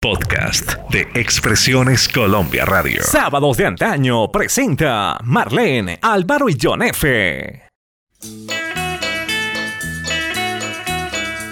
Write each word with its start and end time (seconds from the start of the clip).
Podcast 0.00 0.74
de 0.90 1.08
Expresiones 1.14 2.08
Colombia 2.08 2.64
Radio. 2.64 3.02
Sábados 3.02 3.56
de 3.56 3.66
antaño 3.66 4.30
presenta 4.30 5.18
Marlene, 5.24 5.98
Álvaro 6.00 6.48
y 6.48 6.56
John 6.62 6.82
F. 6.82 7.62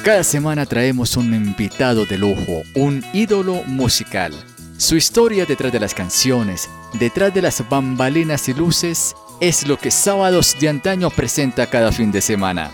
Cada 0.05 0.23
semana 0.23 0.65
traemos 0.65 1.17
un 1.17 1.35
invitado 1.35 2.07
de 2.07 2.19
lujo, 2.19 2.63
un 2.77 3.05
ídolo 3.13 3.65
musical. 3.65 4.33
Su 4.77 4.95
historia 4.95 5.45
detrás 5.45 5.73
de 5.73 5.81
las 5.81 5.93
canciones, 5.93 6.71
detrás 7.01 7.35
de 7.35 7.43
las 7.43 7.69
bambalinas 7.69 8.49
y 8.49 8.55
luces, 8.55 9.17
es 9.41 9.67
lo 9.67 9.77
que 9.77 9.91
Sábados 9.91 10.57
de 10.61 10.69
antaño 10.69 11.11
presenta 11.11 11.67
cada 11.67 11.91
fin 11.91 12.13
de 12.13 12.21
semana. 12.21 12.71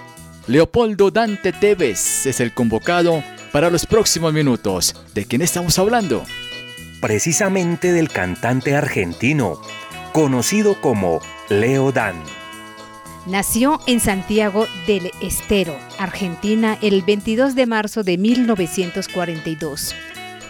Leopoldo 0.47 1.11
Dante 1.11 1.51
Tevez 1.51 2.27
es 2.27 2.41
el 2.41 2.53
convocado 2.53 3.25
para 3.53 3.71
los 3.71 3.87
próximos 3.87 4.33
minutos. 4.33 4.97
¿De 5.15 5.27
quién 5.27 5.43
estamos 5.43 5.79
hablando? 5.79 6.25
Precisamente 7.01 7.93
del 7.93 8.09
cantante 8.09 8.75
argentino, 8.75 9.61
conocido 10.13 10.81
como 10.81 11.21
Leo 11.49 11.93
Dan. 11.93 12.17
Nació 13.27 13.81
en 13.87 14.01
Santiago 14.01 14.67
del 14.87 15.13
Estero, 15.21 15.77
Argentina, 15.99 16.77
el 16.83 17.03
22 17.03 17.55
de 17.55 17.67
marzo 17.67 18.03
de 18.03 18.19
1942. 18.19 19.95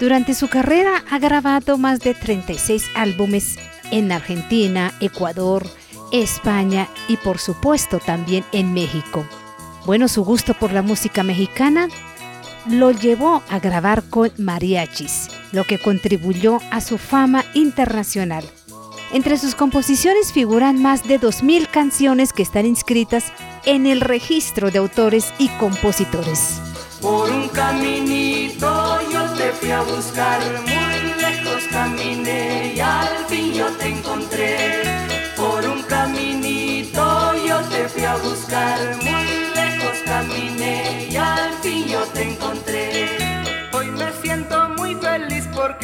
Durante 0.00 0.34
su 0.34 0.48
carrera 0.48 1.04
ha 1.10 1.18
grabado 1.18 1.76
más 1.76 2.00
de 2.00 2.14
36 2.14 2.86
álbumes 2.94 3.58
en 3.90 4.10
Argentina, 4.10 4.92
Ecuador, 5.00 5.66
España 6.12 6.88
y 7.08 7.18
por 7.18 7.38
supuesto 7.38 7.98
también 7.98 8.44
en 8.52 8.72
México. 8.72 9.26
Bueno, 9.84 10.08
su 10.08 10.24
gusto 10.24 10.54
por 10.54 10.72
la 10.72 10.82
música 10.82 11.22
mexicana 11.22 11.88
lo 12.68 12.90
llevó 12.90 13.42
a 13.48 13.58
grabar 13.58 14.04
con 14.04 14.30
mariachis, 14.38 15.28
lo 15.52 15.64
que 15.64 15.78
contribuyó 15.78 16.58
a 16.70 16.80
su 16.80 16.98
fama 16.98 17.44
internacional. 17.54 18.44
Entre 19.12 19.36
sus 19.36 19.54
composiciones 19.54 20.32
figuran 20.32 20.80
más 20.80 21.06
de 21.06 21.20
2.000 21.20 21.68
canciones 21.70 22.32
que 22.32 22.42
están 22.42 22.64
inscritas 22.64 23.32
en 23.66 23.86
el 23.86 24.00
registro 24.00 24.70
de 24.70 24.78
autores 24.78 25.34
y 25.38 25.48
compositores. 25.50 26.60
Por 27.02 27.30
un 27.30 27.48
caminito 27.48 29.00
yo 29.12 29.24
te 29.34 29.52
fui 29.52 29.70
a 29.70 29.82
buscar, 29.82 30.40
muy 30.62 31.20
lejos 31.20 31.64
caminé 31.70 32.74
y 32.76 32.80
al 32.80 33.26
fin 33.28 33.52
yo 33.52 33.66
te 33.76 33.88
encontré. 33.88 34.82
Por 35.36 35.66
un 35.66 35.82
caminito 35.82 37.34
yo 37.46 37.60
te 37.62 37.88
fui 37.88 38.04
a 38.04 38.16
buscar, 38.16 38.91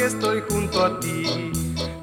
estoy 0.09 0.43
junto 0.49 0.85
a 0.85 0.99
ti. 1.01 1.53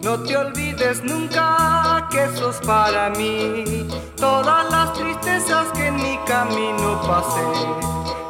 No 0.01 0.19
te 0.19 0.37
olvides 0.37 1.03
nunca 1.03 2.07
que 2.11 2.23
sos 2.37 2.57
para 2.57 3.09
mí. 3.09 3.87
Todas 4.15 4.69
las 4.71 4.93
tristezas 4.93 5.65
que 5.73 5.87
en 5.87 5.95
mi 5.95 6.17
camino 6.25 7.01
pasé 7.07 7.47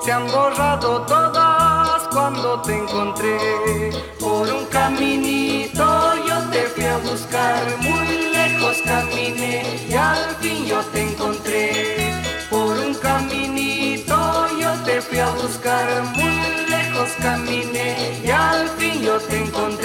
se 0.04 0.12
han 0.12 0.28
borrado 0.28 1.02
todas 1.02 2.08
cuando 2.14 2.62
te 2.62 2.78
encontré. 2.78 3.38
Por 4.20 4.48
un 4.58 4.66
caminito 4.68 5.86
yo 6.28 6.38
te 6.52 6.62
fui 6.74 6.86
a 6.86 6.98
buscar, 7.10 7.62
muy 7.82 8.08
lejos 8.38 8.78
caminé 8.86 9.64
y 9.90 9.94
al 9.94 10.36
fin 10.42 10.66
yo 10.66 10.80
te 10.94 11.02
encontré. 11.02 12.14
Por 12.50 12.78
un 12.78 12.94
caminito 12.96 14.18
yo 14.62 14.72
te 14.86 15.02
fui 15.02 15.20
a 15.20 15.30
buscar, 15.32 15.88
muy 16.16 16.35
encontré. 19.32 19.85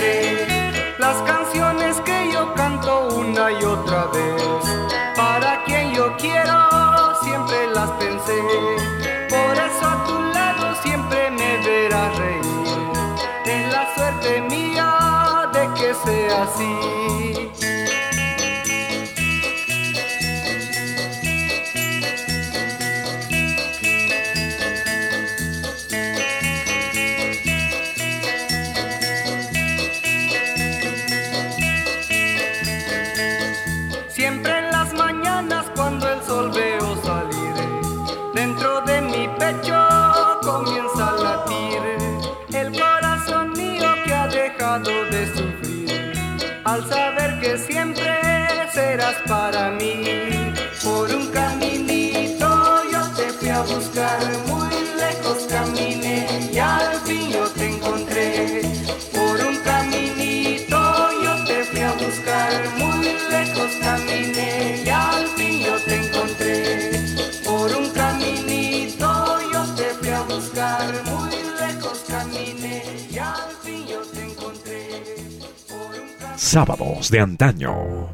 Sábados 76.50 77.12
de 77.12 77.20
antaño. 77.20 78.08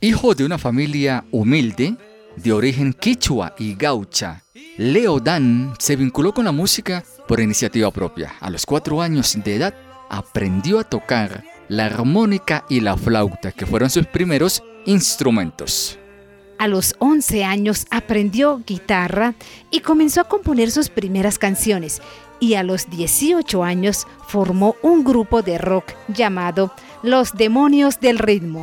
Hijo 0.00 0.34
de 0.34 0.46
una 0.46 0.56
familia 0.56 1.26
humilde, 1.30 1.96
de 2.36 2.52
origen 2.54 2.94
quichua 2.94 3.54
y 3.58 3.74
gaucha, 3.74 4.42
Leo 4.78 5.20
Dan 5.20 5.74
se 5.78 5.96
vinculó 5.96 6.32
con 6.32 6.46
la 6.46 6.52
música 6.52 7.04
por 7.28 7.40
iniciativa 7.40 7.90
propia. 7.90 8.32
A 8.40 8.48
los 8.48 8.64
cuatro 8.64 9.02
años 9.02 9.36
de 9.44 9.56
edad 9.56 9.74
aprendió 10.08 10.78
a 10.78 10.84
tocar 10.84 11.44
la 11.68 11.84
armónica 11.84 12.64
y 12.70 12.80
la 12.80 12.96
flauta, 12.96 13.52
que 13.52 13.66
fueron 13.66 13.90
sus 13.90 14.06
primeros 14.06 14.62
instrumentos. 14.86 15.98
A 16.62 16.68
los 16.68 16.94
11 17.00 17.42
años 17.42 17.86
aprendió 17.90 18.62
guitarra 18.64 19.34
y 19.72 19.80
comenzó 19.80 20.20
a 20.20 20.28
componer 20.28 20.70
sus 20.70 20.90
primeras 20.90 21.36
canciones. 21.36 22.00
Y 22.38 22.54
a 22.54 22.62
los 22.62 22.88
18 22.88 23.64
años 23.64 24.06
formó 24.28 24.76
un 24.80 25.02
grupo 25.02 25.42
de 25.42 25.58
rock 25.58 25.86
llamado 26.06 26.72
Los 27.02 27.32
Demonios 27.32 27.98
del 27.98 28.20
Ritmo. 28.20 28.62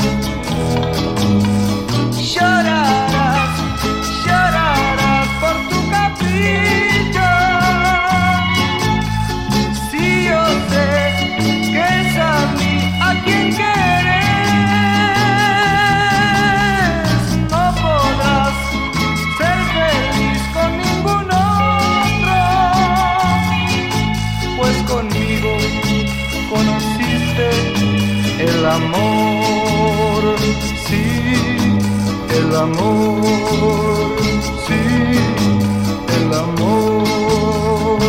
Amor, 32.61 34.15
sí, 34.67 34.81
el 36.15 36.33
amor. 36.33 37.99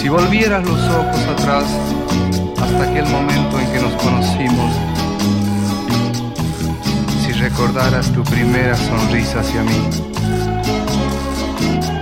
Si 0.00 0.08
volvieras 0.08 0.66
los 0.66 0.80
ojos 0.88 1.20
atrás 1.32 1.64
hasta 2.62 2.82
aquel 2.90 3.06
momento 3.06 3.60
en 3.60 3.72
que 3.72 3.80
nos 3.80 3.92
conocimos, 4.02 4.72
si 7.22 7.32
recordaras 7.32 8.10
tu 8.12 8.22
primera 8.24 8.76
sonrisa 8.76 9.40
hacia 9.40 9.62
mí, 9.62 9.88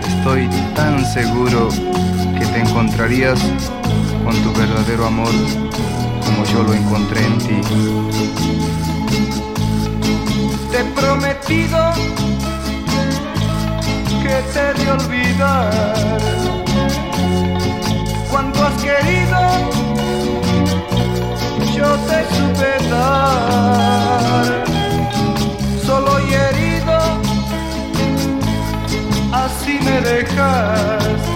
estoy 0.06 0.48
tan 0.76 1.04
seguro 1.04 1.68
que 2.38 2.46
te 2.46 2.60
encontrarías 2.60 3.40
con 4.24 4.34
tu 4.42 4.52
verdadero 4.52 5.06
amor 5.06 5.32
como 6.24 6.44
yo 6.44 6.62
lo 6.62 6.74
encontré 6.74 7.24
en 7.24 7.38
ti. 7.38 7.60
Te 10.70 10.80
he 10.80 10.84
prometido 10.84 11.92
que 14.22 14.36
te 14.52 14.84
de 14.84 14.90
olvidar. 14.90 15.94
Cuando 18.30 18.64
has 18.64 18.82
querido 18.82 19.40
yo 21.76 21.88
te 22.08 22.24
supe 22.34 22.88
dar 22.88 24.64
solo 25.84 26.12
y 26.26 26.32
herido 26.32 26.98
así 29.32 29.78
me 29.84 30.00
dejas 30.00 31.35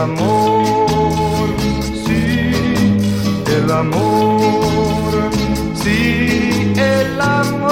Amor, 0.00 1.48
sí, 2.06 2.50
el 3.46 3.70
amor, 3.70 5.30
sí, 5.74 6.72
el 6.76 7.20
amor. 7.20 7.70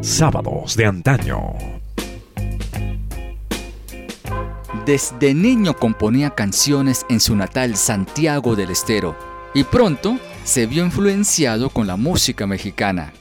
Sábados 0.00 0.76
de 0.76 0.86
antaño. 0.86 1.54
Desde 4.86 5.34
niño 5.34 5.76
componía 5.76 6.30
canciones 6.30 7.04
en 7.10 7.20
su 7.20 7.36
natal 7.36 7.76
Santiago 7.76 8.56
del 8.56 8.70
Estero 8.70 9.16
y 9.52 9.64
pronto 9.64 10.18
se 10.44 10.66
vio 10.66 10.84
influenciado 10.84 11.68
con 11.70 11.86
la 11.86 11.96
música 11.96 12.46
mexicana. 12.46 13.12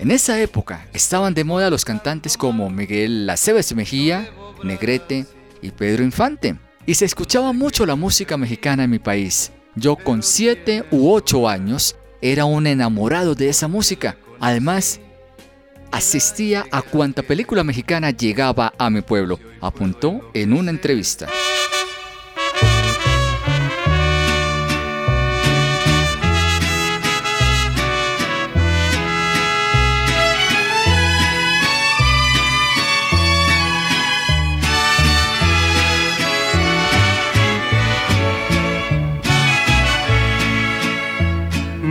En 0.00 0.10
esa 0.10 0.40
época 0.40 0.86
estaban 0.94 1.34
de 1.34 1.44
moda 1.44 1.68
los 1.68 1.84
cantantes 1.84 2.38
como 2.38 2.70
Miguel 2.70 3.28
Aceves 3.28 3.74
Mejía, 3.74 4.30
Negrete 4.64 5.26
y 5.60 5.72
Pedro 5.72 6.02
Infante, 6.02 6.56
y 6.86 6.94
se 6.94 7.04
escuchaba 7.04 7.52
mucho 7.52 7.84
la 7.84 7.96
música 7.96 8.38
mexicana 8.38 8.84
en 8.84 8.90
mi 8.90 8.98
país. 8.98 9.52
Yo 9.74 9.96
con 9.96 10.22
7 10.22 10.86
u 10.90 11.12
8 11.12 11.46
años 11.46 11.96
era 12.22 12.46
un 12.46 12.66
enamorado 12.66 13.34
de 13.34 13.50
esa 13.50 13.68
música. 13.68 14.16
Además, 14.40 15.00
asistía 15.92 16.64
a 16.72 16.80
cuanta 16.80 17.20
película 17.20 17.62
mexicana 17.62 18.10
llegaba 18.10 18.72
a 18.78 18.88
mi 18.88 19.02
pueblo, 19.02 19.38
apuntó 19.60 20.30
en 20.32 20.54
una 20.54 20.70
entrevista. 20.70 21.28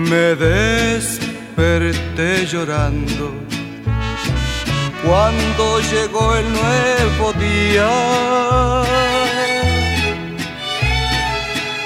Me 0.09 0.35
desperté 0.35 2.29
llorando 2.47 3.31
cuando 5.05 5.79
llegó 5.81 6.35
el 6.35 6.51
nuevo 6.51 7.33
día 7.33 7.89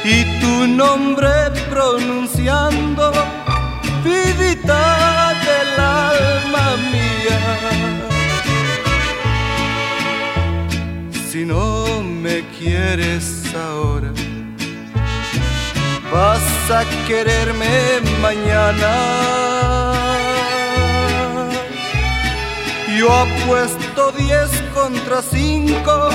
y 0.05 0.23
tu 0.39 0.67
nombre 0.67 1.29
pronunciando, 1.69 3.11
vidita 4.05 5.33
del 5.43 5.79
alma 5.79 6.77
mía. 6.93 7.41
Si 11.29 11.43
no 11.43 12.01
me 12.01 12.43
quieres 12.57 13.43
ahora, 13.53 14.13
vas 16.13 16.69
a 16.69 16.85
quererme 17.07 17.99
mañana. 18.21 18.93
Yo 22.97 23.11
apuesto 23.11 24.11
10 24.11 24.49
contra 24.73 25.21
5 25.21 26.09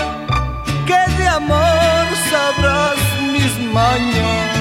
que 0.87 1.01
de 1.19 1.29
amor 1.29 2.07
sabrás 2.31 2.99
mis 3.33 3.53
mañas. 3.73 4.58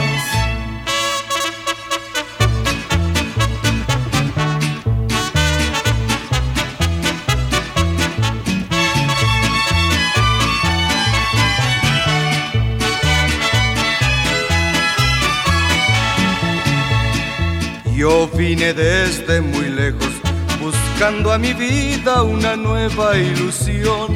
Vine 18.38 18.72
desde 18.72 19.42
muy 19.42 19.68
lejos 19.68 20.12
buscando 20.62 21.34
a 21.34 21.40
mi 21.40 21.54
vida 21.54 22.22
una 22.22 22.56
nueva 22.56 23.18
ilusión. 23.18 24.16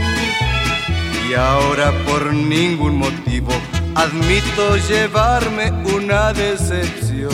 Y 1.28 1.34
ahora 1.34 1.92
por 2.06 2.32
ningún 2.32 2.98
motivo 2.98 3.52
admito 3.96 4.78
llevarme 4.78 5.72
una 5.96 6.34
decepción. 6.34 7.34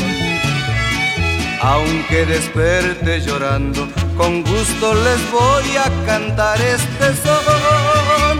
Aunque 1.62 2.26
desperte 2.26 3.20
llorando, 3.20 3.90
con 4.16 4.44
gusto 4.44 4.94
les 4.94 5.32
voy 5.32 5.78
a 5.78 6.06
cantar 6.06 6.62
este 6.62 7.08
son, 7.26 8.38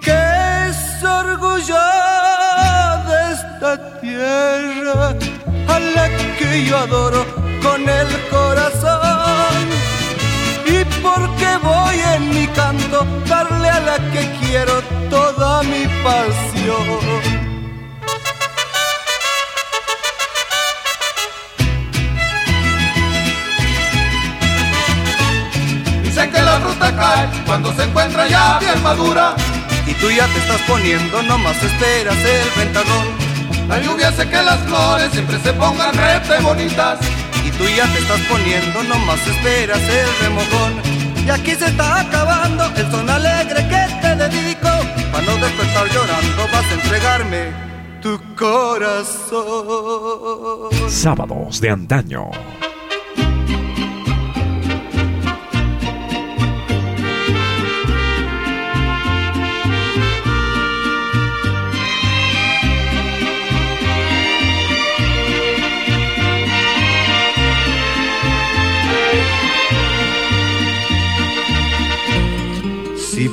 que 0.00 0.20
es 0.68 1.02
orgullo 1.02 1.82
de 3.08 3.32
esta 3.32 4.00
tierra 4.00 5.16
a 5.68 5.78
la 5.80 6.08
que 6.38 6.64
yo 6.64 6.76
adoro 6.76 7.45
con 7.66 7.88
el 7.88 8.08
corazón. 8.30 9.56
Y 10.66 10.84
porque 11.02 11.48
voy 11.62 11.98
en 12.14 12.22
mi 12.30 12.46
canto 12.48 13.06
darle 13.26 13.68
a 13.68 13.80
la 13.80 13.96
que 14.12 14.22
quiero 14.40 14.74
toda 15.10 15.62
mi 15.62 15.84
pasión. 16.04 16.86
Dicen 26.02 26.30
que 26.32 26.42
la 26.42 26.56
fruta 26.60 26.96
cae 26.96 27.28
cuando 27.46 27.72
se 27.74 27.82
encuentra 27.84 28.28
ya 28.28 28.58
bien 28.58 28.82
madura. 28.82 29.34
Y 29.86 29.94
tú 29.94 30.10
ya 30.10 30.26
te 30.26 30.38
estás 30.38 30.60
poniendo, 30.62 31.22
nomás 31.22 31.62
esperas 31.62 32.16
el 32.16 32.50
ventador. 32.60 33.06
La 33.68 33.78
lluvia 33.80 34.08
hace 34.08 34.28
que 34.28 34.42
las 34.42 34.58
flores 34.60 35.10
siempre 35.12 35.38
se 35.40 35.52
pongan 35.52 35.92
rete 35.94 36.40
bonitas. 36.40 36.98
Tú 37.58 37.64
ya 37.76 37.86
te 37.92 37.98
estás 37.98 38.20
poniendo, 38.28 38.82
nomás 38.84 39.26
esperas 39.26 39.80
el 39.80 40.08
remojón. 40.20 40.74
Y 41.26 41.30
aquí 41.30 41.54
se 41.54 41.66
está 41.66 42.00
acabando 42.00 42.64
el 42.76 42.90
son 42.90 43.08
alegre 43.08 43.66
que 43.68 43.86
te 44.00 44.16
dedico. 44.16 44.68
Para 45.10 45.24
no 45.24 45.36
despertar 45.38 45.88
llorando 45.88 46.48
vas 46.52 46.64
a 46.70 46.74
entregarme 46.74 47.52
tu 48.02 48.20
corazón. 48.36 49.40
Sábados 50.88 51.60
de 51.60 51.70
antaño. 51.70 52.30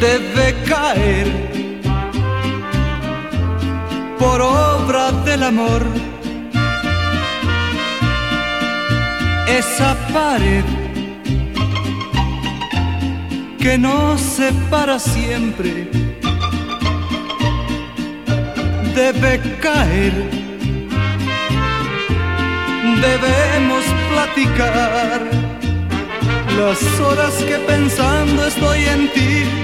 debe 0.00 0.54
caer 0.68 1.28
por 4.18 4.40
obra 4.40 5.12
del 5.24 5.42
amor. 5.42 5.82
Esa 9.46 9.94
pared 10.12 10.64
que 13.58 13.78
nos 13.78 14.20
separa 14.20 14.98
siempre 14.98 15.88
debe 18.94 19.40
caer. 19.60 20.12
Debemos 23.00 23.84
platicar 24.10 25.20
las 26.56 27.00
horas 27.00 27.34
que 27.48 27.56
pensando 27.58 28.46
estoy 28.46 28.84
en 28.84 29.12
ti 29.12 29.63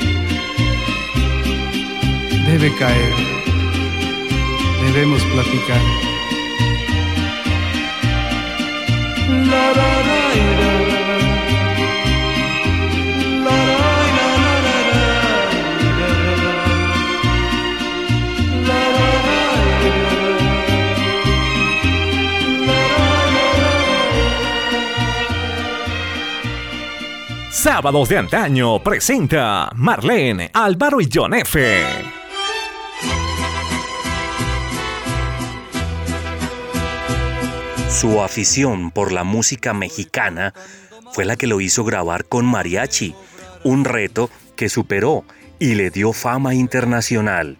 debe 2.51 2.75
caer. 2.75 3.13
Debemos 4.83 5.23
platicar. 5.23 5.81
La, 9.29 9.71
la, 9.71 9.91
Sábados 27.49 28.09
de 28.09 28.17
antaño 28.17 28.81
presenta 28.81 29.69
Marlene, 29.75 30.49
Álvaro 30.51 30.99
y 30.99 31.07
John 31.13 31.35
F. 31.35 32.10
Su 38.01 38.19
afición 38.23 38.89
por 38.89 39.11
la 39.11 39.23
música 39.23 39.75
mexicana 39.75 40.55
fue 41.13 41.23
la 41.23 41.35
que 41.35 41.45
lo 41.45 41.61
hizo 41.61 41.83
grabar 41.83 42.25
con 42.25 42.47
mariachi, 42.47 43.13
un 43.63 43.85
reto 43.85 44.31
que 44.55 44.69
superó 44.69 45.23
y 45.59 45.75
le 45.75 45.91
dio 45.91 46.11
fama 46.11 46.55
internacional. 46.55 47.59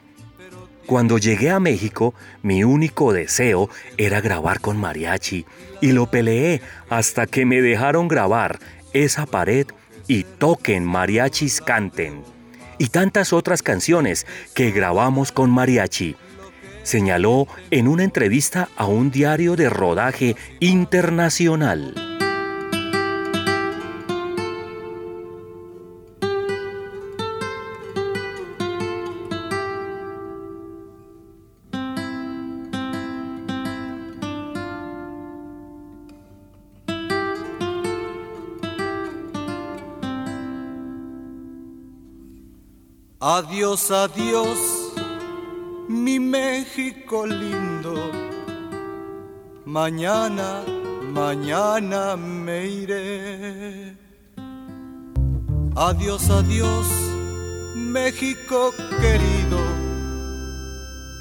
Cuando 0.88 1.20
llegué 1.20 1.52
a 1.52 1.60
México, 1.60 2.16
mi 2.42 2.64
único 2.64 3.14
deseo 3.14 3.70
era 4.00 4.20
grabar 4.20 4.62
con 4.62 4.78
mariachi 4.78 5.46
y 5.80 5.92
lo 5.92 6.10
peleé 6.10 6.64
hasta 6.90 7.28
que 7.28 7.46
me 7.46 7.62
dejaron 7.62 8.08
grabar 8.08 8.58
esa 8.94 9.28
pared 9.28 9.68
y 10.08 10.24
toquen 10.24 10.86
mariachis 10.86 11.62
canten. 11.62 12.24
Y 12.80 12.88
tantas 12.88 13.32
otras 13.32 13.62
canciones 13.62 14.26
que 14.56 14.72
grabamos 14.72 15.32
con 15.32 15.52
mariachi 15.52 16.16
señaló 16.84 17.48
en 17.70 17.88
una 17.88 18.04
entrevista 18.04 18.70
a 18.76 18.86
un 18.86 19.12
diario 19.12 19.56
de 19.56 19.70
rodaje 19.70 20.36
internacional. 20.60 21.94
Adiós, 43.20 43.92
adiós 43.92 44.81
México 46.92 47.26
lindo. 47.26 48.12
Mañana, 49.66 50.62
mañana 51.14 52.18
me 52.18 52.68
iré. 52.68 53.96
Adiós, 55.74 56.30
adiós, 56.30 56.88
México 57.76 58.74
querido. 59.00 59.60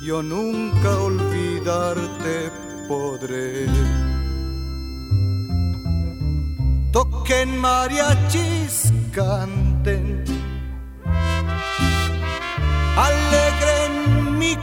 Yo 0.02 0.22
nunca 0.24 0.90
olvidarte 1.08 2.50
podré. 2.88 3.66
Toquen 6.92 7.56
mariachis, 7.60 8.92
canten. 9.12 10.24
Alegren 12.96 14.38
mi 14.38 14.56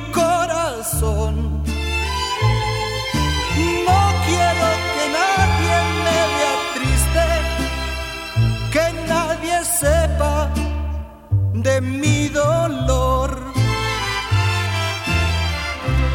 No 0.90 1.04
quiero 4.26 4.68
que 4.96 5.06
nadie 5.20 5.76
me 6.06 6.20
vea 6.36 6.56
triste, 6.76 7.26
que 8.72 8.86
nadie 9.08 9.58
sepa 9.66 10.50
de 11.54 11.82
mi 11.82 12.30
dolor. 12.30 13.32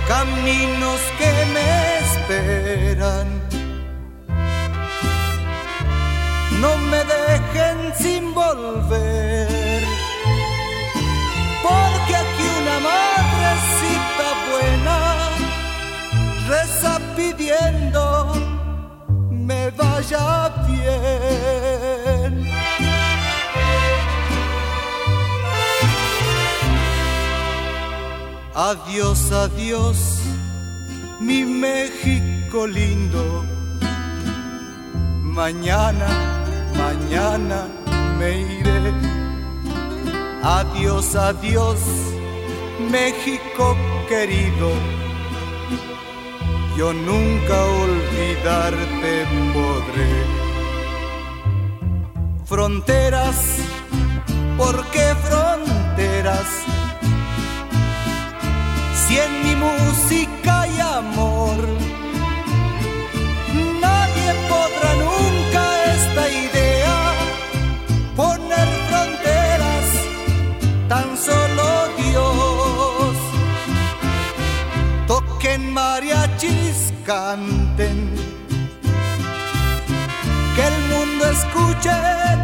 Caminos 0.08 1.00
que 1.18 1.32
me 1.54 1.68
esperan. 2.06 3.28
No 6.62 6.78
me 6.78 7.00
dejen 7.04 7.78
sin 7.98 8.32
volver 8.32 9.61
pidiendo 17.16 18.32
me 19.30 19.70
vaya 19.70 20.50
bien. 20.66 22.32
Adiós, 28.54 29.32
adiós, 29.32 30.20
mi 31.20 31.44
México 31.44 32.66
lindo. 32.66 33.44
Mañana, 35.22 36.06
mañana 36.76 37.66
me 38.18 38.30
iré. 38.58 38.92
Adiós, 40.42 41.16
adiós, 41.16 41.80
México 42.90 43.76
querido. 44.08 45.01
Yo 46.76 46.92
nunca 46.94 47.64
olvidarte 47.84 49.26
podré. 49.52 50.12
Fronteras, 52.46 53.58
¿por 54.56 54.84
qué 54.86 55.14
fronteras? 55.28 56.48
Si 58.94 59.18
en 59.18 59.32
mi 59.44 59.54
música 59.54 60.66
y 60.66 60.80
amor 60.80 61.58
nadie 63.80 64.28
podrá 64.48 64.90
nunca 65.06 65.62
esta 65.94 66.24
idea 66.46 66.98
poner 68.16 68.68
fronteras, 68.88 69.88
tan 70.88 71.16
solo 71.18 71.51
que 80.56 80.66
el 80.66 80.78
mundo 80.88 81.26
escuche 81.26 82.41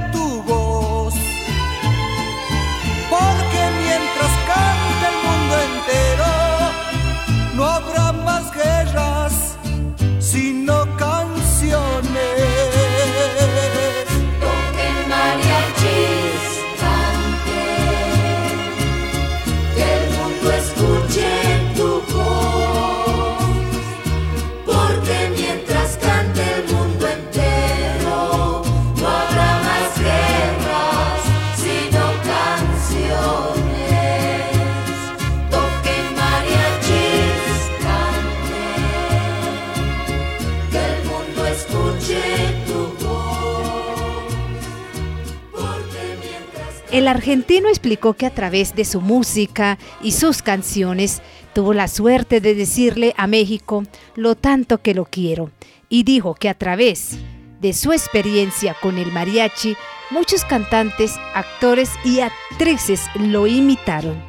El 47.09 47.15
argentino 47.17 47.71
explicó 47.71 48.13
que 48.13 48.27
a 48.27 48.35
través 48.35 48.77
de 48.77 48.85
su 48.85 49.01
música 49.01 49.79
y 50.03 50.13
sus 50.13 50.43
canciones 50.43 51.23
tuvo 51.55 51.73
la 51.73 51.89
suerte 51.89 52.43
de 52.43 52.55
decirle 52.55 53.15
a 53.17 53.27
México 53.27 53.83
lo 54.15 54.35
tanto 54.35 54.83
que 54.83 54.93
lo 54.93 55.07
quiero 55.07 55.51
y 55.89 56.03
dijo 56.03 56.35
que 56.35 56.51
a 56.51 56.55
través 56.55 57.17
de 57.63 57.73
su 57.73 57.95
experiencia 57.95 58.77
con 58.83 58.99
el 58.99 59.11
mariachi, 59.11 59.75
muchos 60.11 60.45
cantantes, 60.45 61.17
actores 61.33 61.89
y 62.05 62.21
actrices 62.21 63.07
lo 63.15 63.47
imitaron. 63.47 64.23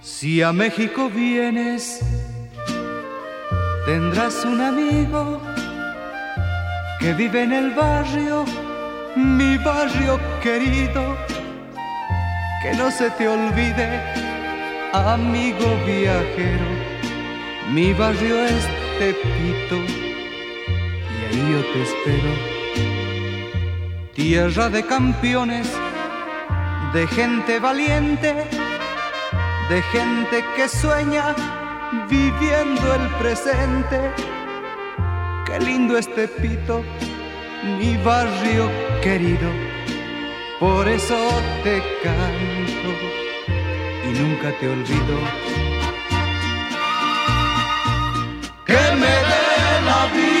Si 0.00 0.42
a 0.42 0.52
México 0.52 1.10
vienes, 1.10 1.98
tendrás 3.84 4.44
un 4.44 4.60
amigo 4.60 5.53
que 7.04 7.12
vive 7.12 7.42
en 7.42 7.52
el 7.52 7.70
barrio, 7.72 8.46
mi 9.14 9.58
barrio 9.58 10.18
querido, 10.42 11.14
que 12.62 12.72
no 12.78 12.90
se 12.90 13.10
te 13.10 13.28
olvide, 13.28 14.00
amigo 14.94 15.66
viajero, 15.84 16.64
mi 17.74 17.92
barrio 17.92 18.46
es 18.46 18.66
Tepito 18.98 19.76
y 21.12 21.18
ahí 21.26 21.52
yo 21.52 21.60
te 21.72 21.82
espero. 21.82 22.32
Tierra 24.14 24.70
de 24.70 24.82
campeones, 24.86 25.70
de 26.94 27.06
gente 27.08 27.60
valiente 27.60 28.34
de 29.68 29.80
gente 29.82 30.44
que 30.56 30.68
sueña 30.68 31.34
viviendo 32.08 32.94
el 32.94 33.08
presente. 33.18 34.33
Qué 35.54 35.60
lindo 35.60 35.96
este 35.96 36.26
pito, 36.26 36.82
mi 37.78 37.96
barrio 37.98 38.68
querido. 39.00 39.48
Por 40.58 40.88
eso 40.88 41.16
te 41.62 41.80
canto 42.02 42.90
y 44.04 44.18
nunca 44.18 44.50
te 44.58 44.68
olvido. 44.68 45.16
Que 48.66 48.80
me 48.98 49.14
dé 49.30 49.80
la 49.86 50.06
vida 50.12 50.33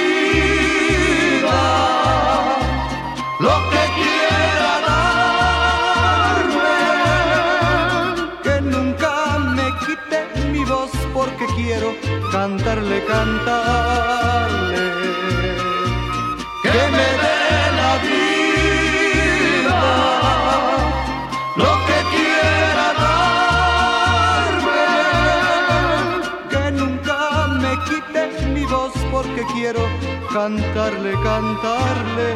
porque 11.44 11.62
quiero 11.62 11.94
cantarle, 12.30 13.04
cantarle. 13.04 14.92
Que 16.62 16.68
me 16.68 17.08
dé 17.22 17.72
la 17.80 17.92
vida, 18.06 19.82
lo 21.56 21.72
que 21.86 21.98
quiera 22.14 22.86
darme. 23.04 24.88
Que 26.50 26.64
nunca 26.72 27.18
me 27.60 27.72
quite 27.88 28.20
mi 28.54 28.64
voz 28.64 28.94
porque 29.10 29.42
quiero 29.54 29.82
cantarle, 30.32 31.12
cantarle. 31.22 32.30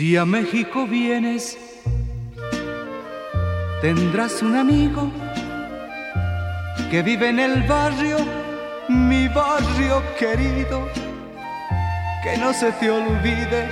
Si 0.00 0.16
a 0.16 0.24
México 0.24 0.86
vienes, 0.86 1.58
tendrás 3.82 4.40
un 4.40 4.56
amigo 4.56 5.10
que 6.90 7.02
vive 7.02 7.28
en 7.28 7.38
el 7.38 7.62
barrio, 7.64 8.16
mi 8.88 9.28
barrio 9.28 10.02
querido, 10.18 10.88
que 12.22 12.38
no 12.38 12.54
se 12.54 12.72
te 12.72 12.90
olvide, 12.90 13.68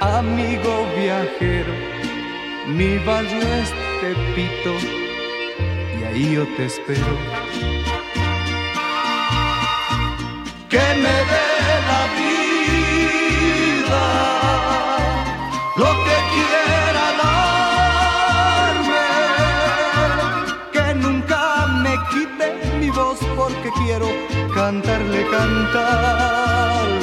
amigo 0.00 0.86
viajero, 0.98 1.74
mi 2.68 2.96
barrio 3.04 3.42
es 3.60 3.70
Tepito 4.00 4.72
y 6.00 6.04
ahí 6.04 6.32
yo 6.32 6.46
te 6.56 6.64
espero. 6.64 7.18
Que 10.70 10.78
me 10.78 11.41
porque 23.52 23.70
quiero 23.84 24.08
cantarle, 24.54 25.26
cantarle, 25.30 27.00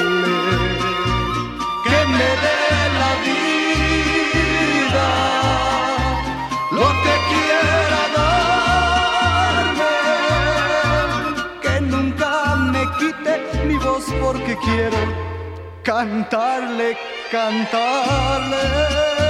que 1.83 1.99
me 2.17 2.29
dé 2.43 2.62
la 3.01 3.12
vida, 3.27 5.07
lo 6.71 6.88
que 7.03 7.15
quiera 7.31 8.01
darme, 8.17 9.95
que 11.62 11.75
nunca 11.81 12.31
me 12.73 12.83
quite 12.97 13.33
mi 13.65 13.77
voz 13.77 14.05
porque 14.21 14.53
quiero 14.57 14.99
cantarle, 15.83 16.97
cantarle. 17.31 19.29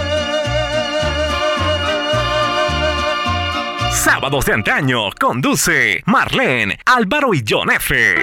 Sábados 3.99 4.45
de 4.45 4.53
antaño 4.53 5.09
conduce 5.19 6.03
Marlene, 6.05 6.79
Álvaro 6.85 7.33
y 7.33 7.43
John 7.45 7.69
F. 7.69 8.15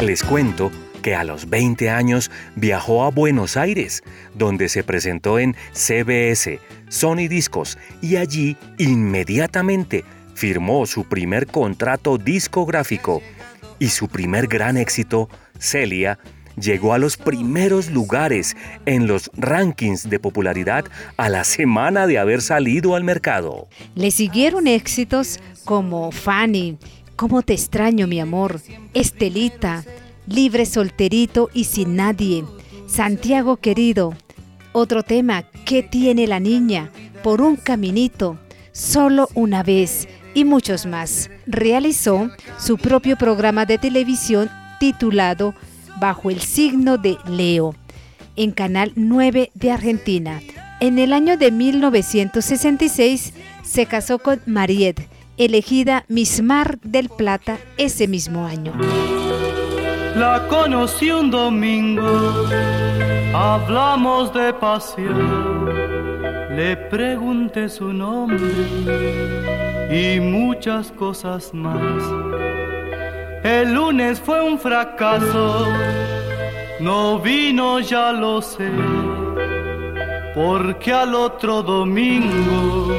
Les 0.00 0.22
cuento 0.22 0.72
que 1.02 1.14
a 1.14 1.22
los 1.22 1.50
20 1.50 1.90
años 1.90 2.30
viajó 2.56 3.04
a 3.04 3.10
Buenos 3.10 3.58
Aires, 3.58 4.02
donde 4.32 4.70
se 4.70 4.84
presentó 4.84 5.38
en 5.38 5.54
CBS, 5.74 6.60
Sony 6.88 7.28
Discos, 7.28 7.76
y 8.00 8.16
allí 8.16 8.56
inmediatamente 8.78 10.02
firmó 10.34 10.86
su 10.86 11.04
primer 11.04 11.46
contrato 11.46 12.16
discográfico 12.16 13.20
y 13.78 13.88
su 13.88 14.08
primer 14.08 14.46
gran 14.46 14.78
éxito, 14.78 15.28
Celia, 15.58 16.18
llegó 16.60 16.94
a 16.94 16.98
los 16.98 17.16
primeros 17.16 17.90
lugares 17.90 18.56
en 18.86 19.06
los 19.06 19.30
rankings 19.34 20.08
de 20.08 20.18
popularidad 20.18 20.84
a 21.16 21.28
la 21.28 21.44
semana 21.44 22.06
de 22.06 22.18
haber 22.18 22.42
salido 22.42 22.94
al 22.94 23.04
mercado. 23.04 23.68
Le 23.94 24.10
siguieron 24.10 24.66
éxitos 24.66 25.40
como 25.64 26.10
Fanny, 26.10 26.78
Cómo 27.16 27.42
te 27.42 27.52
extraño 27.52 28.06
mi 28.06 28.20
amor, 28.20 28.60
Estelita, 28.94 29.84
Libre 30.28 30.66
solterito 30.66 31.48
y 31.52 31.64
sin 31.64 31.96
nadie, 31.96 32.44
Santiago 32.86 33.56
querido, 33.56 34.14
otro 34.72 35.02
tema, 35.02 35.44
¿qué 35.64 35.82
tiene 35.82 36.26
la 36.26 36.38
niña? 36.38 36.90
Por 37.22 37.40
un 37.40 37.56
caminito, 37.56 38.38
solo 38.72 39.28
una 39.34 39.62
vez 39.62 40.06
y 40.34 40.44
muchos 40.44 40.86
más. 40.86 41.30
Realizó 41.46 42.30
su 42.58 42.76
propio 42.76 43.16
programa 43.16 43.66
de 43.66 43.78
televisión 43.78 44.50
titulado 44.78 45.54
Bajo 46.00 46.30
el 46.30 46.40
signo 46.40 46.98
de 46.98 47.18
Leo 47.28 47.74
en 48.36 48.52
Canal 48.52 48.92
9 48.94 49.50
de 49.54 49.72
Argentina. 49.72 50.40
En 50.80 50.98
el 50.98 51.12
año 51.12 51.36
de 51.36 51.50
1966 51.50 53.34
se 53.64 53.86
casó 53.86 54.20
con 54.20 54.40
Mariette, 54.46 55.08
elegida 55.36 56.04
Miss 56.08 56.40
Mar 56.40 56.78
del 56.82 57.08
Plata 57.08 57.58
ese 57.76 58.06
mismo 58.06 58.46
año. 58.46 58.72
La 60.16 60.46
conocí 60.48 61.10
un 61.10 61.30
domingo, 61.30 62.46
hablamos 63.34 64.32
de 64.32 64.52
pasión, 64.52 65.66
le 66.56 66.76
pregunté 66.76 67.68
su 67.68 67.92
nombre 67.92 68.38
y 69.90 70.20
muchas 70.20 70.92
cosas 70.92 71.52
más. 71.52 72.02
El 73.42 73.72
lunes 73.74 74.20
fue 74.20 74.42
un 74.42 74.58
fracaso, 74.58 75.66
no 76.80 77.18
vino 77.20 77.78
ya 77.80 78.12
lo 78.12 78.42
sé, 78.42 78.70
porque 80.34 80.92
al 80.92 81.14
otro 81.14 81.62
domingo 81.62 82.94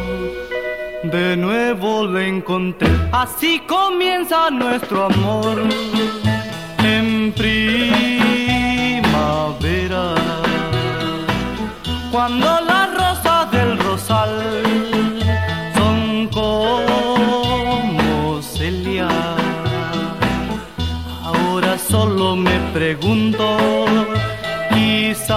de 1.03 1.35
nuevo 1.35 2.07
le 2.07 2.27
encontré. 2.27 2.89
Así 3.11 3.59
comienza 3.67 4.49
nuestro 4.49 5.05
amor 5.05 5.63
en 6.83 7.33
primavera, 7.33 7.75
cuando 12.11 12.68
pregunto, 22.79 23.45
quizás 24.73 25.35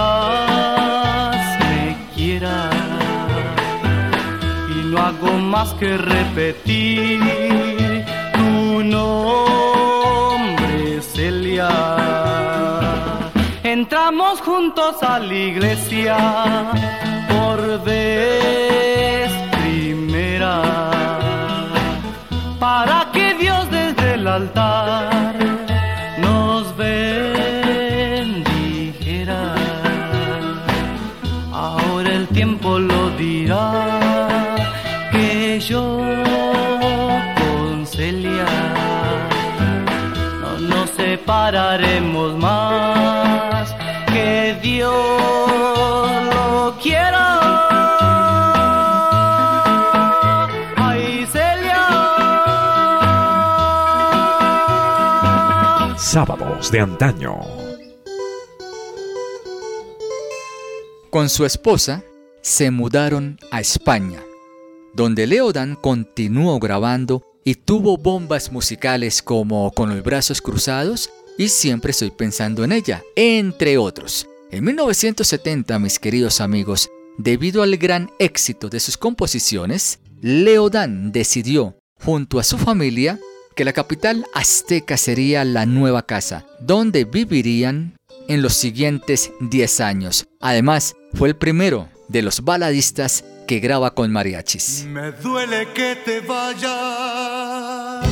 me 1.59 1.97
quiera 2.15 2.69
y 4.69 4.75
no 4.85 4.97
hago 4.97 5.31
más 5.53 5.73
que 5.73 5.97
repetir 5.97 7.19
tu 8.33 8.81
nombre, 8.95 9.91
Celia. 11.01 11.69
Entramos 13.61 14.39
juntos 14.39 15.03
a 15.03 15.19
la 15.19 15.33
iglesia 15.33 16.15
por 17.27 17.83
vez 17.83 19.29
primera 19.57 20.61
para 22.57 23.11
que 23.11 23.33
Dios 23.33 23.69
desde 23.69 24.13
el 24.13 24.27
altar 24.29 25.62
de 56.73 56.79
antaño. 56.79 57.39
Con 61.11 61.29
su 61.29 61.45
esposa 61.45 62.03
se 62.41 62.71
mudaron 62.71 63.37
a 63.51 63.61
España, 63.61 64.23
donde 64.95 65.27
Leodan 65.27 65.75
continuó 65.75 66.57
grabando 66.59 67.21
y 67.43 67.53
tuvo 67.53 67.97
bombas 67.97 68.51
musicales 68.51 69.21
como 69.21 69.71
Con 69.71 69.89
los 69.89 70.03
brazos 70.03 70.41
cruzados 70.41 71.11
y 71.37 71.49
Siempre 71.49 71.91
estoy 71.91 72.09
pensando 72.09 72.63
en 72.63 72.71
ella, 72.71 73.03
entre 73.15 73.77
otros. 73.77 74.27
En 74.49 74.63
1970, 74.63 75.77
mis 75.77 75.99
queridos 75.99 76.41
amigos, 76.41 76.89
debido 77.19 77.61
al 77.61 77.77
gran 77.77 78.09
éxito 78.17 78.69
de 78.69 78.79
sus 78.79 78.97
composiciones, 78.97 79.99
Leodan 80.21 81.11
decidió, 81.11 81.77
junto 81.99 82.39
a 82.39 82.43
su 82.43 82.57
familia, 82.57 83.19
que 83.55 83.65
la 83.65 83.73
capital 83.73 84.25
azteca 84.33 84.97
sería 84.97 85.45
la 85.45 85.65
nueva 85.65 86.05
casa, 86.05 86.45
donde 86.59 87.05
vivirían 87.05 87.95
en 88.27 88.41
los 88.41 88.53
siguientes 88.53 89.31
10 89.39 89.79
años. 89.81 90.27
Además, 90.39 90.95
fue 91.13 91.29
el 91.29 91.35
primero 91.35 91.89
de 92.07 92.21
los 92.21 92.43
baladistas 92.43 93.23
que 93.47 93.59
graba 93.59 93.93
con 93.93 94.11
mariachis. 94.11 94.85
Me 94.87 95.11
duele 95.11 95.67
que 95.73 95.97
te 96.03 96.21
vayas. 96.21 98.05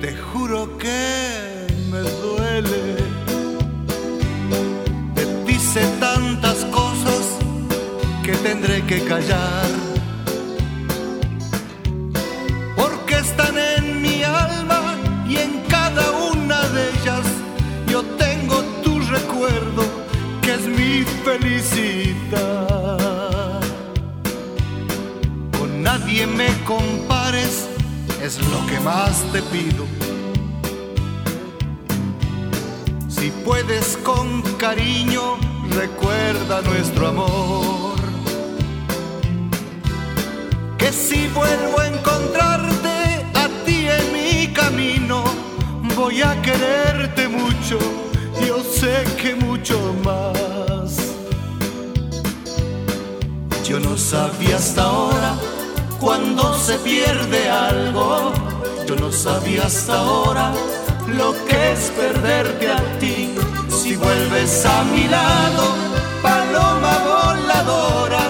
Te 0.00 0.16
juro 0.16 0.78
que 0.78 1.66
me 1.90 1.98
duele. 1.98 2.96
Te 5.14 5.44
dice 5.44 5.80
tantas 5.98 6.64
cosas 6.66 7.38
que 8.22 8.32
tendré 8.36 8.82
que 8.86 9.02
callar. 9.04 9.87
Están 13.18 13.58
en 13.58 14.00
mi 14.00 14.22
alma 14.22 14.94
y 15.28 15.38
en 15.38 15.60
cada 15.68 16.08
una 16.32 16.62
de 16.68 16.88
ellas 16.90 17.26
yo 17.90 18.04
tengo 18.16 18.62
tu 18.84 19.00
recuerdo 19.00 19.82
que 20.40 20.54
es 20.54 20.64
mi 20.66 21.04
felicidad. 21.24 22.38
Con 25.58 25.82
nadie 25.82 26.28
me 26.28 26.48
compares, 26.64 27.68
es 28.22 28.38
lo 28.38 28.64
que 28.68 28.78
más 28.80 29.24
te 29.32 29.42
pido. 29.42 29.84
Si 33.08 33.32
puedes 33.44 33.96
con 34.04 34.42
cariño, 34.58 35.38
recuerda 35.70 36.62
nuestro 36.62 37.08
amor. 37.08 37.98
Que 40.78 40.92
si 40.92 41.26
vuelvo 41.34 41.80
a 41.80 41.88
encontrarte 41.88 42.57
voy 45.98 46.22
a 46.22 46.40
quererte 46.42 47.28
mucho, 47.28 47.78
yo 48.46 48.62
sé 48.62 49.04
que 49.20 49.34
mucho 49.34 49.76
más. 50.04 50.96
Yo 53.64 53.80
no 53.80 53.98
sabía 53.98 54.56
hasta 54.56 54.84
ahora 54.84 55.34
cuando 55.98 56.56
se 56.56 56.78
pierde 56.78 57.50
algo, 57.50 58.32
yo 58.86 58.94
no 58.96 59.10
sabía 59.10 59.64
hasta 59.64 59.98
ahora 59.98 60.52
lo 61.08 61.34
que 61.46 61.72
es 61.72 61.90
perderte 61.90 62.70
a 62.70 62.98
ti. 63.00 63.34
Si 63.68 63.96
vuelves 63.96 64.64
a 64.64 64.84
mi 64.84 65.08
lado, 65.08 65.64
paloma 66.22 66.94
voladora, 67.10 68.22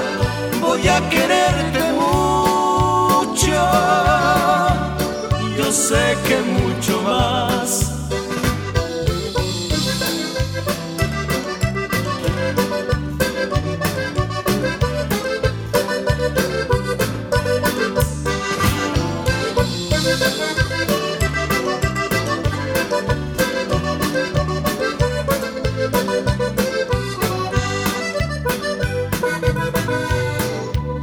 voy 0.60 0.88
a 0.88 1.06
quererte 1.10 1.82
mucho 1.92 4.07
yo 5.68 5.74
sé 5.74 6.16
que 6.26 6.40
mucho 6.40 7.02
más. 7.02 7.92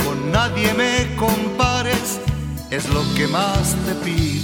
Con 0.03 0.31
nadie 0.31 0.73
me 0.73 1.15
compares, 1.17 2.19
es 2.71 2.89
lo 2.89 3.03
que 3.15 3.27
más 3.27 3.75
te 3.85 3.93
pido 4.03 4.34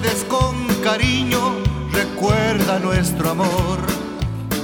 Puedes 0.00 0.24
con 0.24 0.54
cariño, 0.84 1.56
recuerda 1.92 2.78
nuestro 2.78 3.30
amor. 3.30 3.78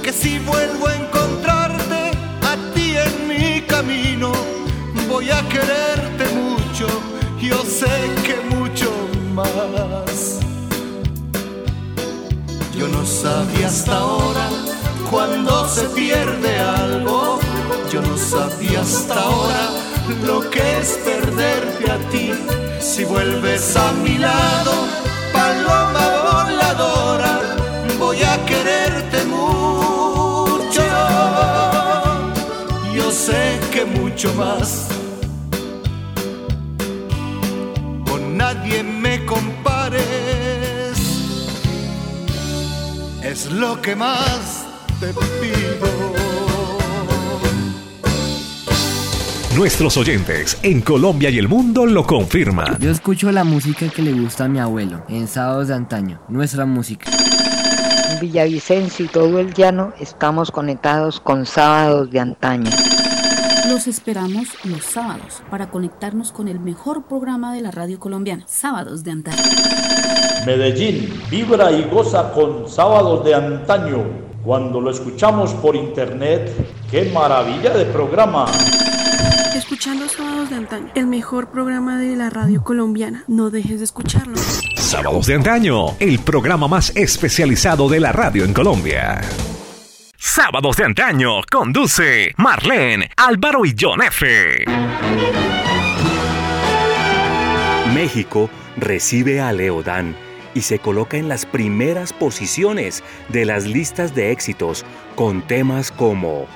Que 0.01 0.13
si 0.13 0.39
vuelvo 0.39 0.87
a 0.87 0.95
encontrarte 0.95 2.11
a 2.41 2.73
ti 2.73 2.95
en 2.95 3.27
mi 3.27 3.61
camino, 3.63 4.31
voy 5.09 5.29
a 5.31 5.41
quererte 5.49 6.25
mucho, 6.33 6.87
yo 7.41 7.61
sé 7.65 7.91
que 8.23 8.55
mucho 8.55 8.89
más. 9.33 10.39
Yo 12.77 12.87
no 12.87 13.05
sabía 13.05 13.67
hasta 13.67 13.97
ahora 13.97 14.47
cuando 15.11 15.67
se 15.67 15.83
pierde 15.89 16.59
algo. 16.59 17.39
Yo 17.91 18.01
no 18.01 18.17
sabía 18.17 18.81
hasta 18.81 19.21
ahora 19.21 19.69
lo 20.25 20.49
que 20.49 20.79
es 20.79 20.97
perderte 21.03 21.91
a 21.91 21.97
ti. 22.09 22.31
Si 22.79 23.03
vuelves 23.03 23.75
a 23.75 23.91
mi 23.91 24.17
lado, 24.17 24.74
mucho 34.15 34.33
más. 34.35 34.87
Con 38.09 38.37
nadie 38.37 38.81
me 38.81 39.25
compares. 39.25 40.05
Es 43.21 43.51
lo 43.51 43.81
que 43.81 43.93
más 43.93 44.67
te 45.01 45.07
pido. 45.07 46.13
Nuestros 49.57 49.97
oyentes 49.97 50.59
en 50.63 50.79
Colombia 50.79 51.29
y 51.29 51.37
el 51.37 51.49
mundo 51.49 51.85
lo 51.85 52.05
confirman. 52.07 52.79
Yo 52.79 52.91
escucho 52.91 53.33
la 53.33 53.43
música 53.43 53.89
que 53.89 54.01
le 54.01 54.13
gusta 54.13 54.45
a 54.45 54.47
mi 54.47 54.59
abuelo 54.59 55.03
en 55.09 55.27
sábados 55.27 55.67
de 55.67 55.73
antaño, 55.73 56.21
nuestra 56.29 56.65
música. 56.65 57.11
En 58.11 58.21
Villavicencio 58.21 59.07
y 59.07 59.09
todo 59.09 59.39
el 59.39 59.53
llano 59.53 59.91
estamos 59.99 60.51
conectados 60.51 61.19
con 61.19 61.45
sábados 61.45 62.11
de 62.11 62.21
antaño. 62.21 62.71
Los 63.75 63.87
esperamos 63.87 64.47
los 64.63 64.85
sábados 64.85 65.43
para 65.51 65.69
conectarnos 65.69 66.31
con 66.31 66.47
el 66.47 66.61
mejor 66.61 67.07
programa 67.07 67.53
de 67.53 67.59
la 67.59 67.71
radio 67.71 67.99
colombiana, 67.99 68.45
Sábados 68.47 69.03
de 69.03 69.11
Antaño. 69.11 69.43
Medellín 70.45 71.21
vibra 71.29 71.73
y 71.73 71.83
goza 71.83 72.31
con 72.31 72.69
Sábados 72.69 73.25
de 73.25 73.35
Antaño. 73.35 74.05
Cuando 74.45 74.79
lo 74.79 74.91
escuchamos 74.91 75.53
por 75.55 75.75
internet, 75.75 76.53
¡qué 76.89 77.11
maravilla 77.13 77.71
de 77.71 77.83
programa! 77.87 78.45
Escuchando 79.53 80.07
Sábados 80.07 80.51
de 80.51 80.55
Antaño, 80.55 80.91
el 80.95 81.07
mejor 81.07 81.51
programa 81.51 81.99
de 81.99 82.15
la 82.15 82.29
radio 82.29 82.63
colombiana. 82.63 83.25
No 83.27 83.49
dejes 83.49 83.79
de 83.79 83.83
escucharlo. 83.83 84.37
Sábados 84.77 85.25
de 85.25 85.35
Antaño, 85.35 85.97
el 85.99 86.19
programa 86.19 86.69
más 86.69 86.95
especializado 86.95 87.89
de 87.89 87.99
la 87.99 88.13
radio 88.13 88.45
en 88.45 88.53
Colombia. 88.53 89.19
Sábados 90.27 90.77
de 90.77 90.85
Antaño 90.85 91.41
conduce 91.51 92.33
Marlene, 92.37 93.11
Álvaro 93.15 93.63
y 93.63 93.75
John 93.79 94.01
F. 94.01 94.65
México 97.93 98.49
recibe 98.75 99.39
a 99.39 99.53
Leodán 99.53 100.15
y 100.55 100.61
se 100.61 100.79
coloca 100.79 101.17
en 101.17 101.29
las 101.29 101.45
primeras 101.45 102.11
posiciones 102.11 103.03
de 103.29 103.45
las 103.45 103.65
listas 103.67 104.15
de 104.15 104.31
éxitos 104.31 104.83
con 105.13 105.43
temas 105.43 105.91
como 105.91 106.47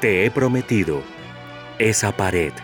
Te 0.00 0.24
he 0.24 0.30
prometido, 0.30 1.02
Esa 1.78 2.16
pared, 2.16 2.54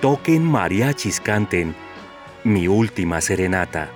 Toquen 0.00 0.42
mariachis 0.42 1.20
canten, 1.20 1.76
Mi 2.42 2.66
última 2.66 3.20
serenata, 3.20 3.90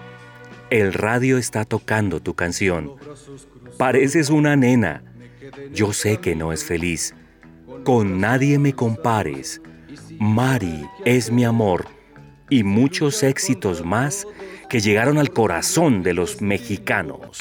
El 0.71 0.93
radio 0.93 1.37
está 1.37 1.65
tocando 1.65 2.21
tu 2.21 2.35
canción, 2.35 2.93
Pareces 3.77 4.31
una 4.31 4.55
nena, 4.55 5.03
Yo 5.73 5.93
sé 5.93 6.19
que 6.19 6.35
no 6.35 6.53
es 6.53 6.65
feliz, 6.65 7.15
Con 7.85 8.21
nadie 8.21 8.59
me 8.59 8.73
compares, 8.73 9.61
Mari 10.19 10.87
es 11.05 11.31
mi 11.31 11.45
amor, 11.45 11.87
y 12.49 12.63
muchos 12.63 13.23
éxitos 13.23 13.85
más 13.85 14.27
que 14.69 14.81
llegaron 14.81 15.19
al 15.19 15.31
corazón 15.31 16.03
de 16.03 16.15
los 16.15 16.41
mexicanos. 16.41 17.41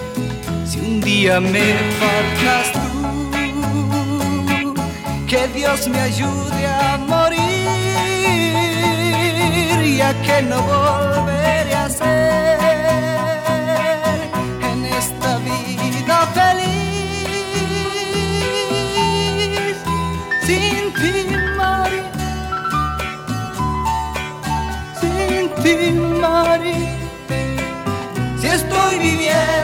Si 0.71 0.79
un 0.79 1.01
día 1.01 1.41
me 1.41 1.73
faltas 1.99 2.71
tú, 2.71 2.79
que 5.27 5.47
Dios 5.49 5.89
me 5.89 5.99
ayude 5.99 6.65
a 6.65 6.97
morir, 7.09 7.39
ya 9.97 10.13
que 10.21 10.41
no 10.43 10.61
volveré 10.61 11.73
a 11.75 11.89
ser 11.89 12.57
en 14.71 14.85
esta 14.85 15.39
vida 15.39 16.17
feliz. 16.37 16.71
Sin 20.45 20.93
ti, 20.99 21.13
Mari, 21.57 22.01
sin 25.01 25.49
ti, 25.61 25.75
si 28.39 28.47
estoy 28.47 28.95
viviendo 28.99 29.60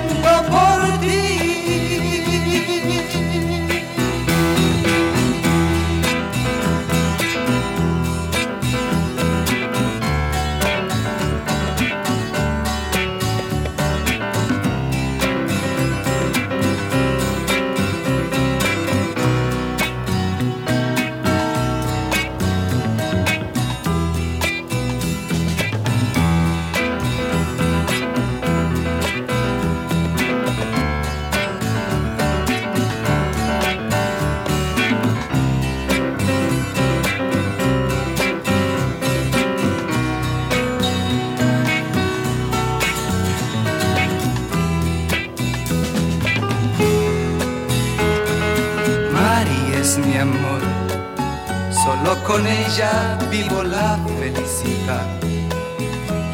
ella 52.78 53.18
vivo 53.32 53.64
la 53.64 53.98
felicidad. 54.20 55.08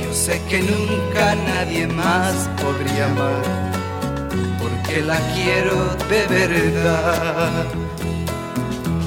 Yo 0.01 0.13
sé 0.13 0.41
que 0.49 0.59
nunca 0.59 1.35
nadie 1.35 1.87
más 1.87 2.49
podría 2.61 3.05
amar, 3.05 3.71
porque 4.59 5.01
la 5.01 5.19
quiero 5.33 5.95
de 6.09 6.27
verdad. 6.27 7.65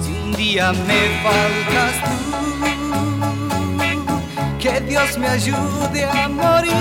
Si 0.03 0.13
un 0.25 0.33
día 0.33 0.73
me 0.73 1.01
faltas 1.25 1.95
tú, 2.05 2.15
que 4.59 4.81
Dios 4.81 5.19
me 5.19 5.29
ayude 5.29 6.05
a 6.05 6.29
morir, 6.29 6.73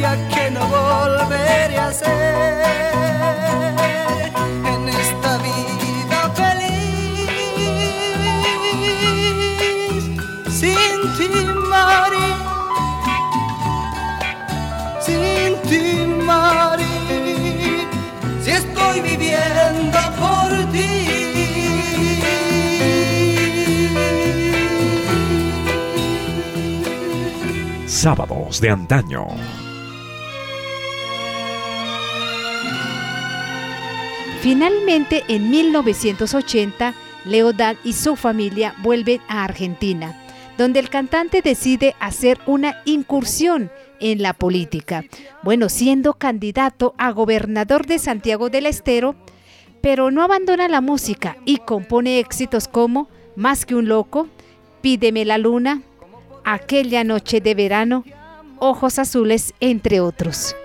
ya 0.00 0.16
que 0.28 0.50
no 0.50 0.66
volveré 0.66 1.78
a 1.78 1.92
ser 1.92 2.77
sin 15.68 16.08
si 18.42 18.50
estoy 18.50 19.00
viviendo 19.00 19.98
por 20.18 20.72
ti. 20.72 20.88
Sábados 27.86 28.60
de 28.60 28.70
antaño. 28.70 29.26
Finalmente, 34.40 35.24
en 35.28 35.50
1980, 35.50 36.94
Leodad 37.24 37.76
y 37.84 37.92
su 37.92 38.16
familia 38.16 38.74
vuelven 38.78 39.20
a 39.28 39.44
Argentina 39.44 40.14
donde 40.58 40.80
el 40.80 40.90
cantante 40.90 41.40
decide 41.40 41.94
hacer 42.00 42.40
una 42.46 42.82
incursión 42.84 43.70
en 44.00 44.20
la 44.20 44.34
política. 44.34 45.04
Bueno, 45.42 45.68
siendo 45.68 46.14
candidato 46.14 46.94
a 46.98 47.12
gobernador 47.12 47.86
de 47.86 48.00
Santiago 48.00 48.50
del 48.50 48.66
Estero, 48.66 49.14
pero 49.80 50.10
no 50.10 50.22
abandona 50.22 50.68
la 50.68 50.80
música 50.80 51.36
y 51.44 51.58
compone 51.58 52.18
éxitos 52.18 52.66
como 52.66 53.08
Más 53.36 53.64
que 53.64 53.76
un 53.76 53.88
loco, 53.88 54.28
Pídeme 54.80 55.24
la 55.24 55.38
luna, 55.38 55.82
Aquella 56.44 57.04
noche 57.04 57.40
de 57.40 57.54
verano, 57.54 58.04
Ojos 58.58 58.98
azules, 58.98 59.54
entre 59.60 60.00
otros. 60.00 60.56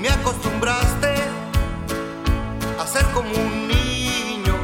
me 0.00 0.08
acostumbraste 0.08 1.12
a 2.78 2.86
ser 2.86 3.04
como 3.12 3.30
un 3.30 3.68
niño. 3.68 4.56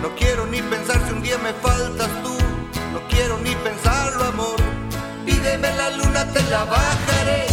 No 0.00 0.14
quiero 0.16 0.46
ni 0.46 0.62
pensar 0.62 1.00
si 1.06 1.12
un 1.12 1.22
día 1.22 1.38
me 1.38 1.52
faltas 1.54 2.08
tú, 2.22 2.36
no 2.92 3.00
quiero 3.08 3.36
ni 3.38 3.54
pensarlo 3.56 4.24
amor. 4.24 4.56
Pídeme 5.26 5.74
la 5.74 5.90
luna, 5.90 6.24
te 6.32 6.42
la 6.44 6.64
bajaré, 6.64 7.46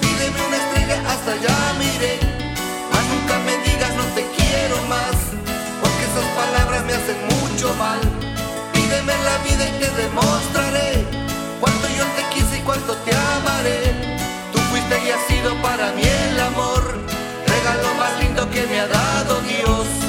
pídeme 0.00 0.38
una 0.46 0.56
estrella, 0.56 0.96
hasta 1.08 1.32
allá 1.32 1.56
miré. 1.78 2.18
Mas 2.92 3.04
nunca 3.12 3.38
me 3.46 3.54
digas 3.66 3.94
no 3.96 4.04
te 4.16 4.22
quiero 4.36 4.76
más, 4.88 5.16
porque 5.80 6.02
esas 6.10 6.28
palabras 6.40 6.84
me 6.84 6.92
hacen 6.92 7.18
mucho 7.32 7.74
mal. 7.76 8.00
Pídeme 8.74 9.14
la 9.28 9.36
vida 9.46 9.64
y 9.68 9.72
te 9.80 9.90
demostraré 10.02 11.04
cuánto 11.60 11.88
yo 11.96 12.04
te 12.16 12.22
quise 12.34 12.58
y 12.58 12.60
cuánto 12.60 12.94
te 13.04 13.12
amaré 13.16 14.09
y 14.98 15.10
ha 15.10 15.18
sido 15.28 15.54
para 15.62 15.92
mí 15.92 16.02
el 16.02 16.40
amor, 16.40 16.82
regalo 17.46 17.94
más 17.94 18.18
lindo 18.20 18.50
que 18.50 18.66
me 18.66 18.80
ha 18.80 18.88
dado 18.88 19.40
Dios. 19.42 19.99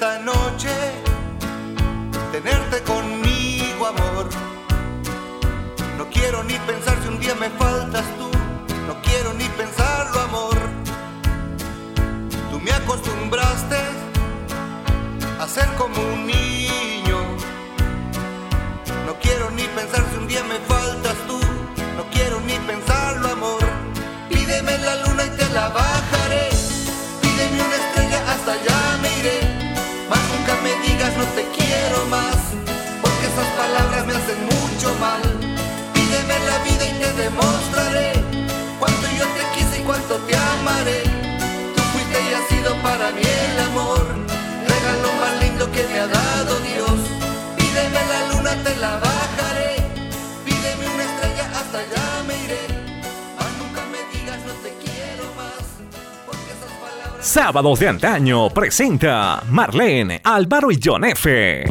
esta 0.00 0.18
noche 0.20 0.70
tenerte 2.32 2.82
conmigo, 2.84 3.86
amor. 3.86 4.30
No 5.98 6.08
quiero 6.08 6.42
ni 6.42 6.54
pensar 6.54 6.96
si 7.02 7.08
un 7.08 7.20
día 7.20 7.34
me 7.34 7.50
faltas 7.50 8.06
tú, 8.16 8.30
no 8.86 8.94
quiero 9.02 9.34
ni 9.34 9.44
pensarlo, 9.60 10.20
amor. 10.20 10.56
Tú 12.50 12.58
me 12.60 12.72
acostumbraste 12.72 13.76
a 15.38 15.46
ser 15.46 15.68
como 15.76 16.00
un 16.14 16.26
niño. 16.26 17.18
No 19.04 19.12
quiero 19.20 19.50
ni 19.50 19.64
pensar 19.64 20.02
si 20.10 20.16
un 20.16 20.26
día 20.28 20.42
me 20.44 20.60
faltas 20.60 21.16
tú, 21.28 21.38
no 21.98 22.04
quiero 22.10 22.40
ni 22.40 22.54
pensarlo, 22.60 23.28
amor. 23.28 23.62
Pídeme 24.30 24.78
la 24.78 24.96
luna 25.04 25.26
y 25.26 25.30
te 25.36 25.46
la 25.50 25.68
baja. 25.68 26.19
te 31.34 31.44
quiero 31.56 32.06
más, 32.06 32.36
porque 33.02 33.26
esas 33.26 33.50
palabras 33.56 34.06
me 34.06 34.14
hacen 34.14 34.40
mucho 34.44 34.94
mal. 35.00 35.22
Pídeme 35.94 36.36
la 36.50 36.58
vida 36.64 36.84
y 36.86 36.92
te 37.00 37.12
demostraré 37.22 38.12
cuánto 38.78 39.06
yo 39.18 39.26
te 39.36 39.42
quise 39.54 39.80
y 39.80 39.84
cuánto 39.84 40.16
te 40.26 40.36
amaré. 40.36 41.02
Tú 41.74 41.82
fuiste 41.92 42.16
y 42.28 42.34
has 42.34 42.46
sido 42.48 42.74
para 42.82 43.10
mí 43.12 43.22
el 43.22 43.60
amor, 43.68 44.04
regalo 44.66 45.08
más 45.20 45.42
lindo 45.42 45.70
que 45.72 45.82
me 45.88 46.00
ha 46.00 46.06
dado 46.06 46.59
Sábados 57.30 57.78
de 57.78 57.86
antaño 57.86 58.50
presenta 58.50 59.40
Marlene, 59.48 60.20
Álvaro 60.24 60.72
y 60.72 60.80
John 60.82 61.04
F. 61.04 61.62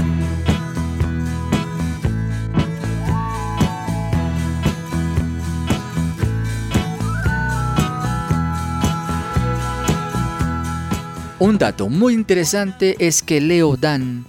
Un 11.39 11.57
dato 11.57 11.89
muy 11.89 12.13
interesante 12.13 12.95
es 12.97 13.21
que 13.21 13.41
Leo 13.41 13.75
Dan 13.75 14.25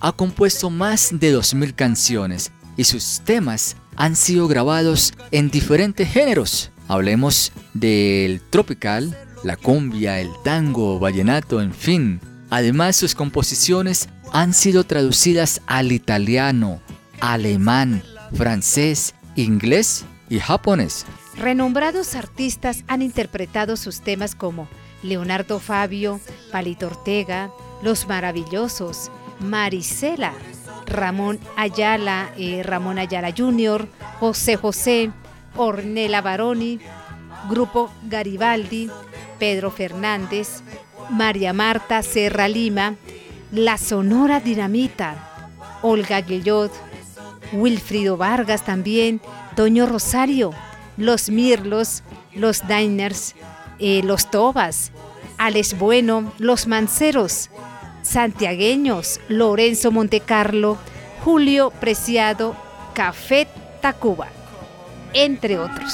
ha 0.00 0.12
compuesto 0.12 0.68
más 0.68 1.18
de 1.18 1.34
2.000 1.34 1.74
canciones 1.74 2.52
y 2.76 2.84
sus 2.84 3.22
temas 3.24 3.78
han 3.96 4.14
sido 4.14 4.48
grabados 4.48 5.14
en 5.30 5.48
diferentes 5.48 6.06
géneros. 6.12 6.70
Hablemos 6.88 7.52
del 7.72 8.42
tropical, 8.50 9.16
la 9.44 9.56
cumbia, 9.56 10.20
el 10.20 10.30
tango, 10.42 10.98
vallenato, 10.98 11.60
en 11.60 11.72
fin. 11.72 12.20
Además, 12.50 12.96
sus 12.96 13.14
composiciones 13.14 14.08
han 14.32 14.54
sido 14.54 14.84
traducidas 14.84 15.60
al 15.66 15.92
italiano, 15.92 16.80
alemán, 17.20 18.02
francés, 18.34 19.14
inglés 19.36 20.04
y 20.28 20.40
japonés. 20.40 21.06
Renombrados 21.36 22.14
artistas 22.14 22.84
han 22.86 23.02
interpretado 23.02 23.76
sus 23.76 24.00
temas 24.00 24.34
como 24.34 24.68
Leonardo 25.02 25.60
Fabio, 25.60 26.20
Palito 26.50 26.86
Ortega, 26.86 27.50
Los 27.82 28.08
Maravillosos, 28.08 29.10
Marisela, 29.40 30.32
Ramón 30.86 31.38
Ayala, 31.56 32.30
eh, 32.38 32.62
Ramón 32.62 32.98
Ayala 32.98 33.34
Jr., 33.36 33.88
José 34.20 34.56
José, 34.56 35.10
Ornella 35.56 36.20
Baroni, 36.20 36.80
Grupo 37.48 37.90
Garibaldi, 38.08 38.90
Pedro 39.38 39.70
Fernández, 39.70 40.62
María 41.10 41.52
Marta 41.52 42.02
Serra 42.02 42.48
Lima, 42.48 42.96
La 43.52 43.78
Sonora 43.78 44.40
Dinamita, 44.40 45.50
Olga 45.82 46.20
Guillot, 46.20 46.72
Wilfrido 47.52 48.16
Vargas 48.16 48.64
también, 48.64 49.20
Toño 49.54 49.86
Rosario, 49.86 50.52
Los 50.96 51.30
Mirlos, 51.30 52.02
Los 52.34 52.66
Diners, 52.66 53.34
eh, 53.78 54.02
Los 54.02 54.30
Tobas, 54.30 54.92
Alex 55.38 55.78
Bueno, 55.78 56.32
Los 56.38 56.66
Manceros, 56.66 57.50
Santiagueños, 58.02 59.20
Lorenzo 59.28 59.90
Montecarlo, 59.90 60.78
Julio 61.24 61.70
Preciado, 61.70 62.56
Café 62.94 63.48
Tacuba, 63.80 64.28
entre 65.12 65.58
otros. 65.58 65.92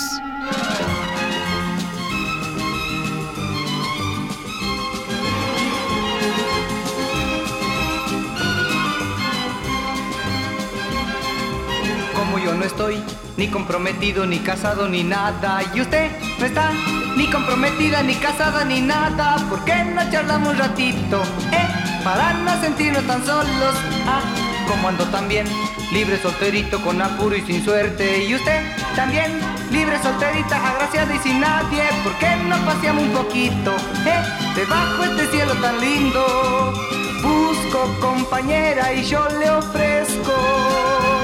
No 12.61 12.67
estoy 12.67 13.03
ni 13.39 13.49
comprometido, 13.49 14.27
ni 14.27 14.39
casado, 14.39 14.87
ni 14.87 15.03
nada, 15.03 15.63
y 15.75 15.81
usted 15.81 16.11
no 16.39 16.45
está 16.45 16.71
ni 17.17 17.27
comprometida, 17.31 18.03
ni 18.03 18.15
casada, 18.17 18.67
ni 18.67 18.83
nada, 18.83 19.37
¿por 19.49 19.65
qué 19.65 19.83
no 19.83 20.03
charlamos 20.11 20.53
un 20.53 20.59
ratito? 20.59 21.23
Eh, 21.53 21.69
para 22.05 22.35
no 22.35 22.61
sentirnos 22.61 23.03
tan 23.07 23.25
solos, 23.25 23.75
ah, 24.07 24.21
como 24.69 24.89
ando 24.89 25.07
también, 25.07 25.47
libre 25.91 26.21
solterito 26.21 26.83
con 26.83 27.01
apuro 27.01 27.35
y 27.35 27.41
sin 27.41 27.65
suerte, 27.65 28.25
y 28.25 28.35
usted 28.35 28.61
también, 28.95 29.41
libre 29.71 29.97
solterita, 30.03 30.57
agraciada 30.57 31.15
y 31.15 31.19
sin 31.21 31.41
nadie, 31.41 31.83
¿por 32.05 32.13
qué 32.19 32.37
no 32.47 32.59
paseamos 32.67 33.05
un 33.05 33.13
poquito? 33.13 33.75
Eh, 34.05 34.23
debajo 34.55 35.05
este 35.05 35.27
cielo 35.29 35.55
tan 35.63 35.81
lindo, 35.81 36.75
busco 37.23 37.97
compañera 38.01 38.93
y 38.93 39.03
yo 39.05 39.27
le 39.39 39.51
ofrezco. 39.51 41.20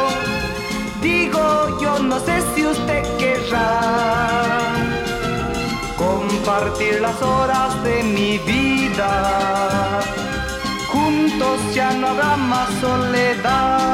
Digo, 1.01 1.79
yo 1.81 1.99
no 1.99 2.19
sé 2.21 2.43
si 2.55 2.67
usted 2.67 3.03
querrá 3.19 3.81
compartir 5.97 7.01
las 7.01 7.21
horas 7.23 7.83
de 7.83 8.03
mi 8.03 8.39
vida. 8.39 10.01
Juntos 10.89 11.75
ya 11.75 11.93
no 11.93 12.09
habrá 12.09 12.37
más 12.37 12.69
soledad. 12.81 13.89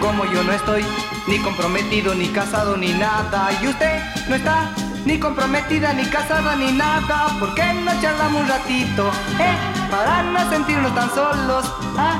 Como 0.00 0.24
yo 0.26 0.42
no 0.42 0.52
estoy 0.52 0.84
ni 1.26 1.38
comprometido, 1.38 2.14
ni 2.14 2.28
casado, 2.28 2.76
ni 2.76 2.92
nada. 2.92 3.50
Y 3.62 3.68
usted 3.68 4.02
no 4.28 4.34
está 4.36 4.70
ni 5.04 5.18
comprometida, 5.18 5.92
ni 5.92 6.04
casada, 6.04 6.56
ni 6.56 6.72
nada. 6.72 7.28
¿Por 7.38 7.54
qué 7.54 7.72
no 7.72 7.92
charlamos 8.00 8.42
un 8.42 8.48
ratito? 8.48 9.10
Eh, 9.38 9.56
para 9.90 10.22
no 10.22 10.50
sentirnos 10.50 10.94
tan 10.94 11.08
solos. 11.14 11.64
Ah, 11.96 12.18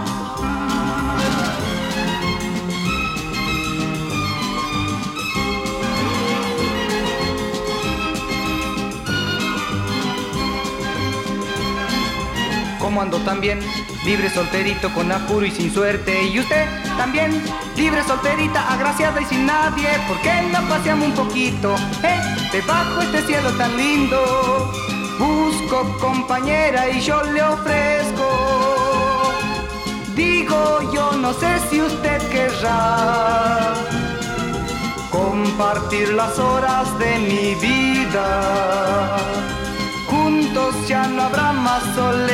como 12.91 13.03
ando 13.03 13.19
también, 13.19 13.61
libre 14.05 14.29
solterito 14.31 14.93
con 14.93 15.13
apuro 15.13 15.47
y 15.47 15.53
sin 15.53 15.73
suerte. 15.73 16.25
Y 16.25 16.41
usted 16.41 16.67
también, 16.97 17.41
libre 17.77 18.03
solterita, 18.03 18.69
agraciada 18.69 19.21
y 19.21 19.27
sin 19.27 19.47
nadie. 19.47 19.87
¿Por 20.09 20.21
qué 20.23 20.33
no 20.51 20.61
paseamos 20.69 21.07
un 21.07 21.15
poquito? 21.15 21.77
Eh, 22.03 22.21
debajo 22.51 23.01
este 23.03 23.23
cielo 23.29 23.53
tan 23.53 23.77
lindo. 23.77 24.73
Busco 25.21 25.97
compañera 26.01 26.91
y 26.91 27.01
yo 27.01 27.23
le 27.23 27.41
ofrezco. 27.45 29.33
Digo, 30.17 30.81
yo 30.93 31.13
no 31.13 31.33
sé 31.33 31.61
si 31.71 31.81
usted 31.81 32.21
querrá 32.31 33.73
compartir 35.13 36.09
las 36.15 36.37
horas 36.41 36.99
de 36.99 37.19
mi 37.21 37.55
vida 37.55 39.21
juntos 40.11 40.75
ya 40.89 41.07
no 41.07 41.23
habrá 41.23 41.53
más 41.53 41.83
soledad. 41.95 42.30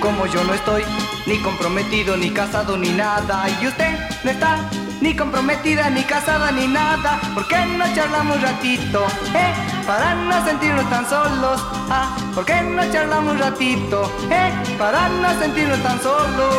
Como 0.00 0.26
yo 0.26 0.44
no 0.44 0.54
estoy 0.54 0.82
ni 1.26 1.38
comprometido, 1.38 2.16
ni 2.16 2.30
casado, 2.30 2.76
ni 2.76 2.90
nada, 2.90 3.46
y 3.60 3.66
usted 3.66 3.98
no 4.22 4.30
está 4.30 4.58
ni 5.00 5.14
comprometida, 5.14 5.90
ni 5.90 6.02
casada, 6.02 6.50
ni 6.50 6.66
nada, 6.66 7.20
¿por 7.34 7.46
qué 7.46 7.56
no 7.76 7.84
charlamos 7.94 8.36
un 8.36 8.42
ratito? 8.42 9.06
Eh, 9.34 9.52
para 9.86 10.14
no 10.14 10.44
sentirnos 10.46 10.88
tan 10.88 11.08
solos. 11.08 11.62
Ah, 11.90 12.16
¿por 12.34 12.44
qué 12.44 12.62
no 12.62 12.90
charlamos 12.90 13.34
un 13.34 13.38
ratito? 13.38 14.10
Eh, 14.30 14.50
para 14.78 15.08
no 15.08 15.38
sentirnos 15.38 15.82
tan 15.82 16.00
solos. 16.00 16.54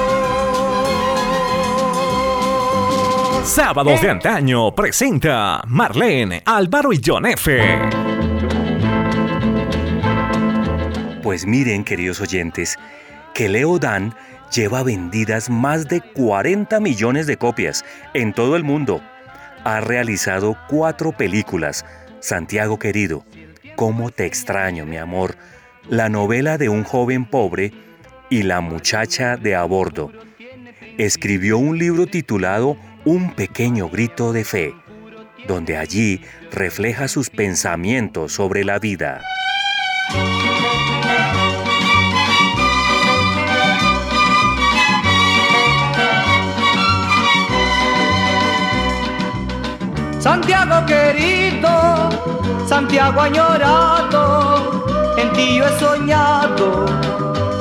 Sábados 3.43 4.01
de 4.01 4.09
antaño 4.09 4.73
presenta 4.73 5.61
Marlene, 5.67 6.41
Álvaro 6.45 6.91
y 6.93 7.01
John 7.03 7.25
F. 7.25 8.04
Pues 11.25 11.47
miren, 11.47 11.83
queridos 11.83 12.21
oyentes, 12.21 12.77
que 13.33 13.49
Leo 13.49 13.79
Dan 13.79 14.13
lleva 14.53 14.83
vendidas 14.83 15.49
más 15.49 15.87
de 15.87 15.99
40 15.99 16.79
millones 16.79 17.25
de 17.25 17.35
copias 17.35 17.83
en 18.13 18.31
todo 18.31 18.55
el 18.55 18.63
mundo. 18.63 19.01
Ha 19.63 19.81
realizado 19.81 20.55
cuatro 20.69 21.13
películas, 21.13 21.83
Santiago 22.19 22.77
querido, 22.77 23.25
Cómo 23.75 24.11
te 24.11 24.27
extraño, 24.27 24.85
mi 24.85 24.97
amor, 24.97 25.35
La 25.89 26.09
novela 26.09 26.59
de 26.59 26.69
un 26.69 26.83
joven 26.83 27.25
pobre 27.25 27.73
y 28.29 28.43
La 28.43 28.61
muchacha 28.61 29.35
de 29.35 29.55
a 29.55 29.63
bordo. 29.63 30.11
Escribió 30.99 31.57
un 31.57 31.79
libro 31.79 32.05
titulado 32.05 32.77
Un 33.03 33.33
pequeño 33.33 33.89
grito 33.89 34.31
de 34.31 34.43
fe, 34.43 34.75
donde 35.47 35.75
allí 35.75 36.21
refleja 36.51 37.07
sus 37.07 37.31
pensamientos 37.31 38.31
sobre 38.31 38.63
la 38.63 38.77
vida. 38.77 39.23
Santiago 50.25 50.83
querido, 50.87 52.09
Santiago 52.67 53.21
añorado, 53.21 54.83
en 55.19 55.31
ti 55.33 55.57
yo 55.57 55.67
he 55.67 55.79
soñado, 55.79 56.87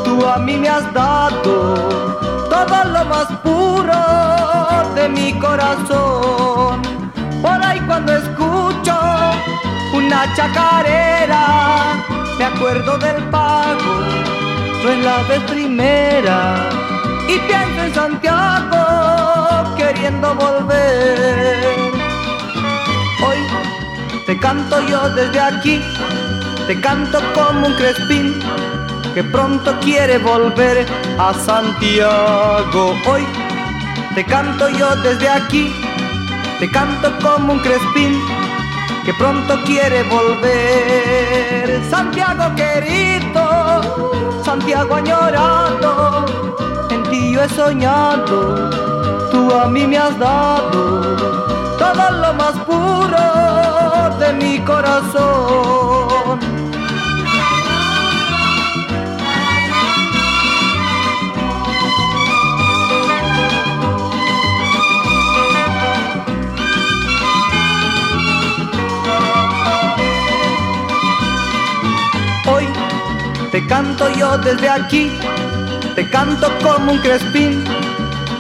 tú 0.03 0.27
a 0.27 0.39
mí 0.39 0.57
me 0.57 0.71
has 0.71 0.91
dado 0.95 1.75
todo 2.49 2.85
lo 2.87 3.05
más 3.05 3.27
puro 3.43 4.01
de 4.95 5.11
mi 5.11 5.39
corazón. 5.39 6.81
Por 7.43 7.63
ahí 7.63 7.81
cuando 7.81 8.17
escucho 8.17 8.99
una 9.93 10.35
chacarera, 10.35 12.03
me 12.39 12.45
acuerdo 12.47 12.97
del 12.97 13.25
pago, 13.25 13.95
no 14.83 14.91
la 15.03 15.23
de 15.25 15.39
primera, 15.53 16.71
y 17.29 17.39
pienso 17.47 17.83
en 17.83 17.95
Santiago 17.95 19.75
queriendo 19.77 20.35
volver. 20.35 21.94
Hoy 23.23 23.39
te 24.27 24.39
canto 24.39 24.81
yo 24.89 25.09
desde 25.11 25.41
aquí, 25.41 25.81
te 26.67 26.81
canto 26.81 27.21
como 27.35 27.67
un 27.67 27.75
crespín 27.75 28.35
que 29.15 29.23
pronto 29.23 29.79
quiere 29.81 30.19
volver 30.19 30.87
a 31.19 31.33
Santiago. 31.35 32.97
Hoy 33.07 33.27
te 34.15 34.25
canto 34.25 34.69
yo 34.71 34.95
desde 34.97 35.29
aquí, 35.29 35.73
te 36.59 36.71
canto 36.71 37.13
como 37.23 37.53
un 37.55 37.61
crespín 37.61 38.21
que 39.05 39.13
pronto 39.15 39.63
quiere 39.65 40.03
volver. 40.05 41.83
Santiago 41.91 42.55
querido, 42.57 44.43
Santiago 44.45 44.97
añorado, 44.97 46.25
en 46.91 47.03
ti 47.05 47.33
yo 47.33 47.43
he 47.43 47.49
soñado, 47.51 48.71
Tú 49.35 49.53
a 49.53 49.67
mí 49.67 49.85
me 49.85 49.99
has 49.99 50.17
dado 50.17 51.17
todo 51.77 52.11
lo 52.23 52.35
más 52.35 52.53
puro 52.69 54.17
de 54.21 54.33
mi 54.35 54.61
corazón. 54.61 56.39
Hoy 72.47 72.69
te 73.51 73.67
canto 73.67 74.09
yo 74.11 74.39
desde 74.39 74.69
aquí, 74.71 75.11
te 75.97 76.09
canto 76.09 76.47
como 76.63 76.93
un 76.93 76.99
crespín 76.99 77.84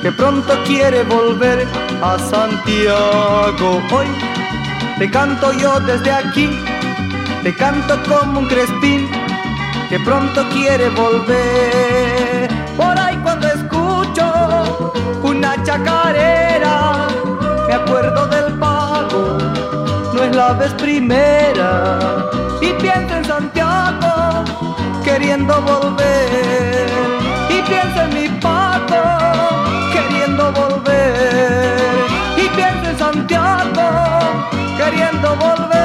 que 0.04 0.12
pronto 0.12 0.52
quiere 0.66 1.02
volver 1.04 1.66
a 2.02 2.18
Santiago. 2.18 3.80
Hoy 3.90 4.06
te 4.98 5.10
canto 5.10 5.50
yo 5.52 5.80
desde 5.80 6.12
aquí, 6.12 6.46
te 7.42 7.54
canto 7.54 7.98
como 8.06 8.40
un 8.40 8.46
crespín 8.46 9.08
que 9.88 9.98
pronto 10.00 10.46
quiere 10.50 10.90
volver. 10.90 12.50
Por 12.76 12.98
ahí 12.98 13.16
cuando 13.22 13.46
escucho 13.46 14.90
una 15.22 15.56
chacarera, 15.62 17.08
me 17.66 17.72
acuerdo 17.72 18.26
del 18.26 18.52
pago, 18.58 19.38
no 20.12 20.22
es 20.22 20.36
la 20.36 20.52
vez 20.52 20.74
primera, 20.74 22.28
y 22.60 22.74
pienso 22.74 23.16
en 23.16 23.24
Santiago 23.24 24.44
queriendo 25.02 25.62
volver, 25.62 26.90
y 27.48 27.62
pienso 27.62 28.02
en 28.02 28.14
mi 28.14 28.28
pago 28.40 28.53
queriendo 30.34 30.52
volver, 30.52 32.06
y 32.36 32.48
pienso 32.56 32.90
en 32.90 32.98
Santiago 32.98 34.48
queriendo 34.76 35.36
volver. 35.36 35.84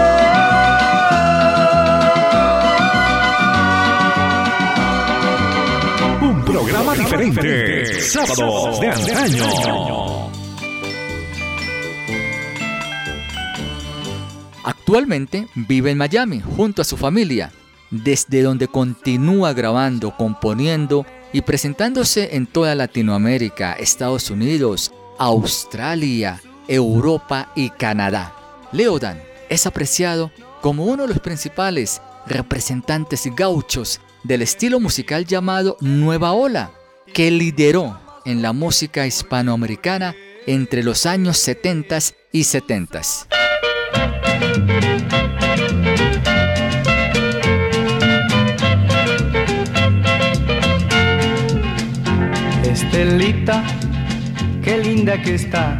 programa 6.46 6.96
diferente. 6.96 8.02
Sábados 8.02 8.80
de 8.80 8.88
antaño. 8.88 9.46
Actualmente 14.64 15.48
vive 15.56 15.92
en 15.92 15.98
Miami 15.98 16.42
junto 16.42 16.82
a 16.82 16.86
su 16.86 16.98
familia, 16.98 17.52
desde 17.92 18.42
donde 18.42 18.68
continúa 18.68 19.54
grabando, 19.54 20.16
componiendo 20.18 21.06
y 21.34 21.42
presentándose 21.42 22.36
en 22.36 22.48
toda 22.48 22.76
Latinoamérica, 22.76 23.74
Estados 23.74 24.30
Unidos, 24.30 24.92
Australia, 25.18 26.42
Europa 26.68 27.52
y 27.56 27.70
Canadá. 27.70 28.34
Leodan 28.72 29.22
es 29.50 29.66
apreciado 29.66 30.32
como 30.62 30.86
uno 30.86 31.04
de 31.04 31.10
los 31.10 31.20
principales 31.20 32.02
representantes 32.28 33.28
gauchos 33.36 34.00
del 34.24 34.42
estilo 34.42 34.80
musical 34.80 35.26
llamado 35.26 35.78
Nueva 35.80 36.34
Ola, 36.34 36.72
que 37.14 37.32
lideró 37.32 38.00
en 38.26 38.42
la 38.42 38.54
música 38.54 39.08
hispanoamericana 39.08 40.16
entre 40.46 40.84
los 40.84 41.06
años 41.06 41.38
70 41.38 42.00
y 42.32 42.44
70. 42.44 43.02
Estelita, 52.92 53.64
qué 54.64 54.80
linda 54.80 55.22
que 55.22 55.36
está. 55.36 55.80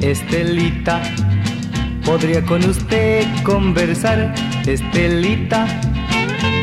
Estelita, 0.00 1.02
podría 2.02 2.42
con 2.46 2.64
usted 2.64 3.26
conversar. 3.42 4.32
Estelita, 4.66 5.66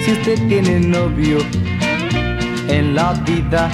si 0.04 0.14
usted 0.14 0.48
tiene 0.48 0.80
novio 0.80 1.38
en 2.70 2.96
la 2.96 3.14
vida, 3.14 3.70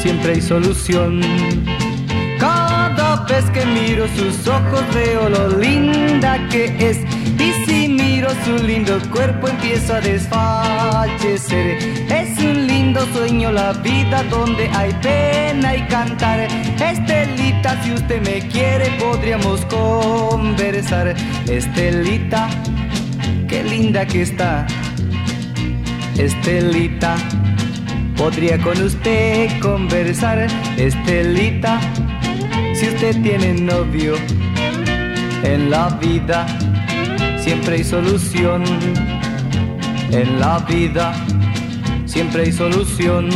siempre 0.00 0.34
hay 0.34 0.40
solución. 0.40 1.20
Cada 2.38 3.24
vez 3.24 3.44
que 3.50 3.66
miro 3.66 4.06
sus 4.16 4.46
ojos 4.46 4.84
veo 4.94 5.28
lo 5.28 5.58
linda 5.58 6.38
que 6.50 6.66
es. 6.78 6.98
Y 7.36 7.52
si 7.66 7.88
miro 7.88 8.28
su 8.44 8.64
lindo 8.64 8.96
cuerpo 9.10 9.48
empiezo 9.48 9.94
a 9.94 10.00
desfallecer. 10.00 12.00
Lindo 12.90 13.06
sueño 13.12 13.52
la 13.52 13.72
vida 13.72 14.24
donde 14.24 14.68
hay 14.70 14.92
pena 14.94 15.76
y 15.76 15.82
cantar. 15.82 16.40
Estelita, 16.40 17.80
si 17.84 17.92
usted 17.92 18.20
me 18.20 18.48
quiere 18.48 18.90
podríamos 18.98 19.64
conversar. 19.66 21.14
Estelita, 21.48 22.48
qué 23.46 23.62
linda 23.62 24.04
que 24.04 24.22
está. 24.22 24.66
Estelita, 26.18 27.14
podría 28.16 28.58
con 28.58 28.82
usted 28.82 29.60
conversar. 29.60 30.48
Estelita, 30.76 31.78
si 32.74 32.88
usted 32.88 33.22
tiene 33.22 33.54
novio 33.54 34.16
en 35.44 35.70
la 35.70 35.90
vida, 35.90 36.44
siempre 37.38 37.76
hay 37.76 37.84
solución. 37.84 38.64
En 40.10 40.40
la 40.40 40.58
vida, 40.58 41.12
siempre 42.10 42.42
hay 42.42 42.52
solución. 42.52 43.28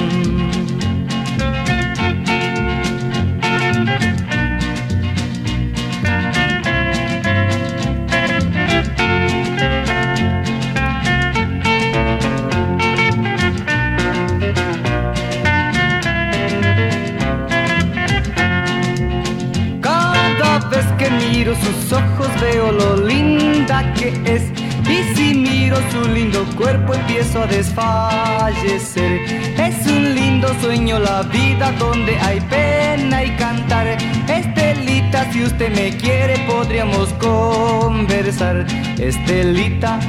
Empiezo 27.06 27.42
a 27.42 27.46
desfallecer. 27.46 29.20
Es 29.58 29.86
un 29.86 30.14
lindo 30.14 30.48
sueño 30.60 30.98
la 30.98 31.22
vida 31.22 31.70
donde 31.78 32.16
hay 32.18 32.40
pena 32.40 33.24
y 33.24 33.30
cantar. 33.36 33.86
Estelita, 34.28 35.30
si 35.30 35.42
usted 35.44 35.70
me 35.74 35.96
quiere 35.96 36.38
podríamos 36.46 37.12
conversar. 37.14 38.66
Estelita, 38.98 40.00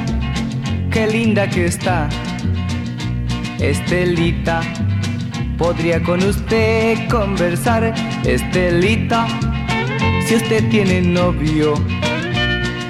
qué 0.90 1.06
linda 1.06 1.48
que 1.48 1.66
está. 1.66 2.08
Estelita, 3.58 4.62
podría 5.58 6.02
con 6.02 6.22
usted 6.22 7.08
conversar. 7.08 7.94
Estelita 8.24 9.26
si 10.26 10.34
usted 10.34 10.68
tiene 10.70 11.02
novio 11.02 11.74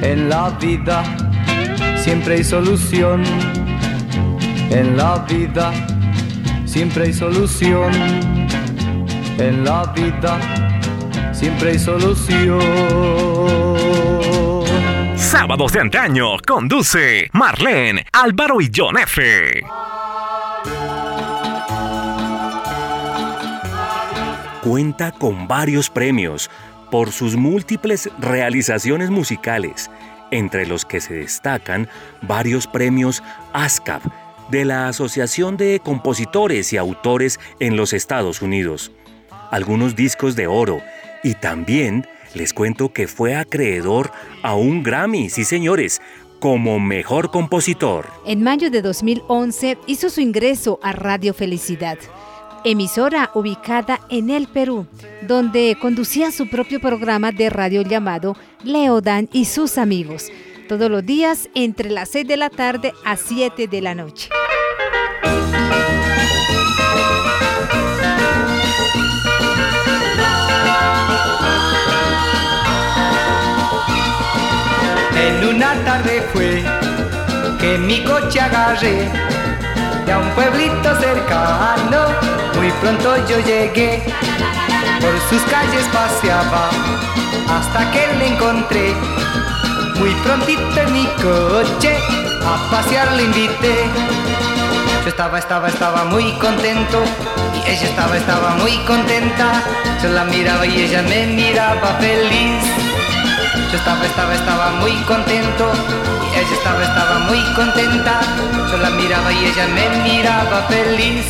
en 0.01 0.29
la 0.29 0.51
vida, 0.51 1.03
siempre 1.99 2.37
hay 2.37 2.45
solución. 2.45 3.25
En 4.77 4.95
la 4.95 5.25
vida, 5.27 5.73
siempre 6.67 7.05
hay 7.05 7.13
solución. 7.15 7.91
En 9.39 9.65
la 9.65 9.91
vida, 9.97 11.33
siempre 11.33 11.71
hay 11.71 11.79
solución. 11.79 12.61
Sábados 15.17 15.73
de 15.73 15.81
antaño, 15.81 16.37
conduce 16.47 17.31
Marlene, 17.33 18.05
Álvaro 18.13 18.61
y 18.61 18.71
John 18.77 18.99
F. 18.99 19.63
Cuenta 24.63 25.11
con 25.13 25.49
varios 25.49 25.89
premios 25.89 26.51
por 26.91 27.13
sus 27.13 27.35
múltiples 27.35 28.11
realizaciones 28.19 29.09
musicales, 29.09 29.91
entre 30.31 30.67
los 30.67 30.85
que 30.85 31.01
se 31.01 31.15
destacan 31.15 31.89
varios 32.21 32.67
premios 32.67 33.23
ASCAP 33.55 34.03
de 34.51 34.65
la 34.65 34.89
Asociación 34.89 35.57
de 35.57 35.81
Compositores 35.83 36.73
y 36.73 36.77
Autores 36.77 37.41
en 37.61 37.77
los 37.77 37.93
Estados 37.93 38.43
Unidos, 38.43 38.93
algunos 39.51 39.97
discos 39.97 40.37
de 40.37 40.47
oro. 40.47 40.81
Y 41.23 41.35
también 41.35 42.07
les 42.35 42.53
cuento 42.53 42.93
que 42.93 43.09
fue 43.09 43.35
acreedor 43.35 44.13
a 44.43 44.55
un 44.55 44.83
Grammy, 44.83 45.31
sí 45.31 45.45
señores, 45.45 46.01
como 46.41 46.79
mejor 46.79 47.31
compositor. 47.31 48.07
En 48.27 48.43
mayo 48.43 48.71
de 48.71 48.83
2011 48.83 49.79
hizo 49.87 50.11
su 50.11 50.21
ingreso 50.21 50.79
a 50.83 50.93
Radio 50.93 51.35
Felicidad 51.35 51.99
emisora 52.67 53.31
ubicada 53.35 54.01
en 54.09 54.29
el 54.29 54.49
Perú, 54.49 54.87
donde 55.23 55.77
conducía 55.81 56.33
su 56.33 56.51
propio 56.51 56.81
programa 56.81 57.31
de 57.31 57.49
radio 57.49 57.83
llamado 57.83 58.37
Leodan 58.65 59.29
y 59.33 59.45
sus 59.45 59.79
amigos, 59.79 60.33
todos 60.67 60.91
los 60.91 61.05
días 61.05 61.49
entre 61.55 61.91
las 61.91 62.09
6 62.11 62.27
de 62.27 62.37
la 62.37 62.51
tarde 62.51 62.93
a 63.05 63.17
7 63.17 63.69
de 63.69 63.81
la 63.81 63.95
noche. 63.95 64.29
En 75.17 75.55
una 75.55 75.75
tarde 75.85 76.23
fue 76.33 76.63
que 77.61 77.79
mi 77.79 78.05
coche 78.05 78.41
agarré 78.41 79.09
de 80.05 80.13
a 80.13 80.19
un 80.19 80.31
pueblito 80.31 81.01
cercano 81.01 82.37
muy 82.57 82.71
pronto 82.81 83.17
yo 83.29 83.39
llegué, 83.41 84.03
por 85.01 85.21
sus 85.29 85.43
calles 85.51 85.87
paseaba, 85.93 86.71
hasta 87.51 87.91
que 87.93 88.07
le 88.19 88.29
encontré. 88.29 88.95
Muy 89.99 90.15
prontito 90.17 90.81
en 90.81 90.93
mi 90.93 91.07
coche, 91.23 91.97
a 92.45 92.71
pasear 92.71 93.13
le 93.13 93.23
invité. 93.25 93.85
Yo 95.03 95.09
estaba, 95.09 95.39
estaba, 95.39 95.69
estaba 95.69 96.05
muy 96.05 96.33
contento 96.33 97.03
y 97.55 97.71
ella 97.71 97.89
estaba, 97.89 98.17
estaba 98.17 98.51
muy 98.57 98.77
contenta. 98.85 99.63
Yo 100.03 100.11
la 100.11 100.25
miraba 100.25 100.67
y 100.67 100.83
ella 100.83 101.03
me 101.03 101.27
miraba 101.27 101.97
feliz. 101.99 102.63
Yo 103.73 103.79
estaba, 103.79 104.05
estaba, 104.05 104.35
estaba 104.35 104.71
muy 104.81 104.93
contento 105.05 105.73
y 106.25 106.39
ella 106.39 106.53
estaba, 106.53 106.83
estaba 106.83 107.19
muy 107.21 107.43
contenta. 107.55 108.21
Yo 108.71 108.77
la 108.77 108.91
miraba 108.91 109.33
y 109.33 109.47
ella 109.47 109.67
me 109.69 109.89
miraba 110.03 110.63
feliz. 110.69 111.25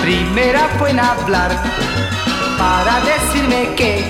Primera 0.00 0.66
fue 0.78 0.90
en 0.90 1.00
hablar 1.00 1.50
para 2.58 3.00
decirme 3.00 3.74
que 3.76 4.04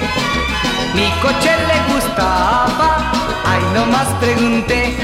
mi 0.95 1.11
coche 1.23 1.53
le 1.71 1.95
gustaba. 1.95 3.13
Ay, 3.45 3.63
no 3.75 3.87
más 3.87 4.09
pregunté 4.21 4.97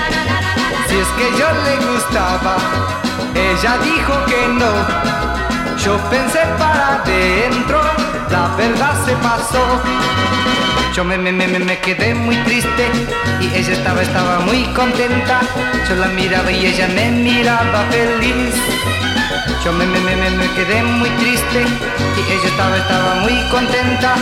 si 0.88 0.96
es 0.96 1.08
que 1.18 1.26
yo 1.38 1.46
le 1.66 1.74
gustaba. 1.92 2.56
Ella 3.34 3.78
dijo 3.78 4.14
que 4.26 4.48
no. 4.60 4.72
Yo 5.84 5.98
pensé 6.08 6.40
para 6.58 7.02
adentro, 7.02 7.80
la 8.30 8.48
verdad 8.56 8.94
se 9.04 9.14
pasó. 9.16 9.64
Yo 10.94 11.04
me, 11.04 11.18
me, 11.18 11.32
me, 11.32 11.46
me 11.46 11.78
quedé 11.80 12.14
muy 12.14 12.36
triste 12.44 12.88
y 13.40 13.46
ella 13.54 13.72
estaba, 13.72 14.00
estaba 14.00 14.38
muy 14.40 14.62
contenta. 14.74 15.40
Yo 15.88 15.96
la 15.96 16.06
miraba 16.08 16.50
y 16.50 16.66
ella 16.66 16.88
me 16.88 17.10
miraba 17.10 17.84
feliz. 17.90 18.54
Yo 19.64 19.72
me, 19.72 19.86
me, 19.86 20.00
me, 20.00 20.30
me 20.30 20.46
quedé 20.54 20.82
muy 20.82 21.08
triste 21.10 21.60
y 21.62 22.32
ella 22.32 22.48
estaba, 22.48 22.76
estaba 22.76 23.14
muy 23.22 23.34
contenta. 23.50 24.14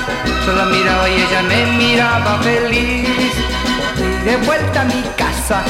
Yo 0.46 0.52
la 0.52 0.64
miraba 0.66 1.08
y 1.08 1.14
ella 1.14 1.42
me 1.42 1.66
miraba 1.78 2.38
feliz. 2.42 3.08
Y 3.98 4.24
de 4.24 4.36
vuelta 4.38 4.82
a 4.82 4.84
mi 4.84 5.02
casa, 5.16 5.62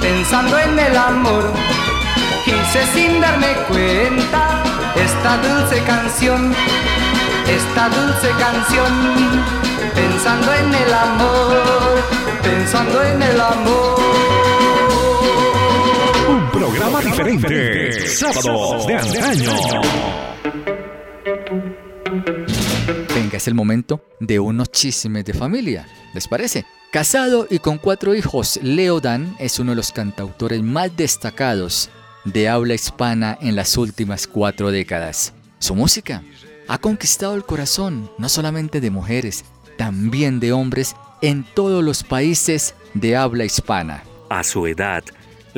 pensando 0.00 0.58
en 0.58 0.78
el 0.78 0.96
amor, 0.96 1.52
hice 2.46 2.86
sin 2.94 3.20
darme 3.20 3.52
cuenta 3.68 4.62
esta 4.96 5.36
dulce 5.38 5.82
canción, 5.84 6.54
esta 7.46 7.88
dulce 7.88 8.30
canción, 8.38 9.44
pensando 9.94 10.52
en 10.54 10.74
el 10.74 10.92
amor, 10.92 12.02
pensando 12.42 13.02
en 13.02 13.22
el 13.22 13.40
amor. 13.40 13.98
Un 16.58 16.64
programa 16.64 17.00
diferente. 17.00 18.08
Sábados 18.08 18.84
de 18.84 18.94
antaño. 18.96 19.52
Venga, 23.14 23.36
es 23.36 23.46
el 23.46 23.54
momento 23.54 24.04
de 24.18 24.40
unos 24.40 24.72
chismes 24.72 25.24
de 25.24 25.34
familia. 25.34 25.86
¿Les 26.14 26.26
parece? 26.26 26.66
Casado 26.90 27.46
y 27.48 27.60
con 27.60 27.78
cuatro 27.78 28.12
hijos, 28.12 28.58
Leo 28.60 28.98
Dan 28.98 29.36
es 29.38 29.60
uno 29.60 29.70
de 29.70 29.76
los 29.76 29.92
cantautores 29.92 30.60
más 30.60 30.96
destacados 30.96 31.90
de 32.24 32.48
habla 32.48 32.74
hispana 32.74 33.38
en 33.40 33.54
las 33.54 33.76
últimas 33.78 34.26
cuatro 34.26 34.72
décadas. 34.72 35.34
Su 35.60 35.76
música 35.76 36.24
ha 36.66 36.78
conquistado 36.78 37.36
el 37.36 37.44
corazón 37.44 38.10
no 38.18 38.28
solamente 38.28 38.80
de 38.80 38.90
mujeres, 38.90 39.44
también 39.76 40.40
de 40.40 40.52
hombres 40.52 40.96
en 41.22 41.44
todos 41.54 41.84
los 41.84 42.02
países 42.02 42.74
de 42.94 43.14
habla 43.14 43.44
hispana. 43.44 44.02
A 44.28 44.42
su 44.42 44.66
edad, 44.66 45.04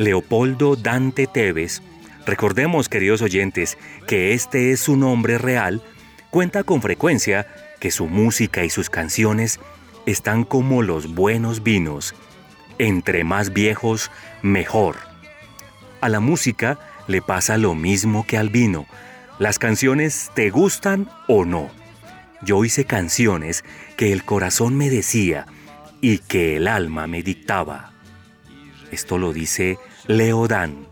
Leopoldo 0.01 0.77
Dante 0.77 1.27
Tevez, 1.27 1.83
recordemos 2.25 2.89
queridos 2.89 3.21
oyentes 3.21 3.77
que 4.07 4.33
este 4.33 4.73
es 4.73 4.81
su 4.81 4.97
nombre 4.97 5.37
real, 5.37 5.83
cuenta 6.31 6.65
con 6.65 6.81
frecuencia 6.81 7.47
que 7.81 7.91
su 7.91 8.07
música 8.07 8.65
y 8.65 8.71
sus 8.71 8.89
canciones 8.89 9.61
están 10.07 10.45
como 10.45 10.81
los 10.81 11.15
buenos 11.15 11.63
vinos, 11.63 12.15
entre 12.79 13.25
más 13.25 13.53
viejos, 13.53 14.11
mejor. 14.41 14.97
A 16.01 16.09
la 16.09 16.21
música 16.21 16.79
le 17.07 17.21
pasa 17.21 17.59
lo 17.59 17.75
mismo 17.75 18.27
que 18.27 18.39
al 18.39 18.49
vino, 18.49 18.87
las 19.39 19.59
canciones 19.59 20.31
te 20.35 20.49
gustan 20.49 21.11
o 21.29 21.45
no. 21.45 21.69
Yo 22.41 22.65
hice 22.65 22.87
canciones 22.87 23.67
que 23.99 24.15
el 24.15 24.25
corazón 24.25 24.79
me 24.79 24.89
decía 24.89 25.45
y 26.01 26.21
que 26.21 26.57
el 26.57 26.69
alma 26.69 27.07
me 27.07 27.23
dictaba. 27.23 27.93
Esto 28.91 29.19
lo 29.19 29.35
dice 29.35 29.79
Leo 30.07 30.49
Dan, 30.49 30.87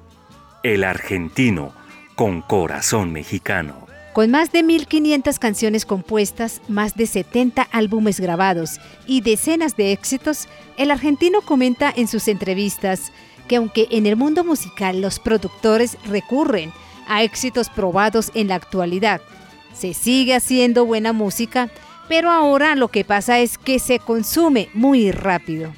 el 0.62 0.84
argentino 0.84 1.72
con 2.14 2.42
corazón 2.42 3.10
mexicano. 3.12 3.86
Con 4.12 4.30
más 4.30 4.52
de 4.52 4.62
1.500 4.62 5.38
canciones 5.38 5.86
compuestas, 5.86 6.60
más 6.68 6.94
de 6.94 7.06
70 7.06 7.62
álbumes 7.72 8.20
grabados 8.20 8.78
y 9.06 9.22
decenas 9.22 9.76
de 9.76 9.92
éxitos, 9.92 10.46
el 10.76 10.90
argentino 10.90 11.40
comenta 11.40 11.92
en 11.94 12.06
sus 12.06 12.28
entrevistas 12.28 13.12
que 13.46 13.56
aunque 13.56 13.88
en 13.90 14.06
el 14.06 14.16
mundo 14.16 14.44
musical 14.44 15.00
los 15.00 15.18
productores 15.18 15.96
recurren 16.04 16.72
a 17.06 17.22
éxitos 17.22 17.70
probados 17.70 18.30
en 18.34 18.48
la 18.48 18.56
actualidad, 18.56 19.22
se 19.72 19.94
sigue 19.94 20.34
haciendo 20.34 20.84
buena 20.84 21.14
música, 21.14 21.70
pero 22.08 22.30
ahora 22.30 22.74
lo 22.74 22.88
que 22.88 23.04
pasa 23.04 23.38
es 23.38 23.56
que 23.56 23.78
se 23.78 24.00
consume 24.00 24.68
muy 24.74 25.12
rápido. 25.12 25.72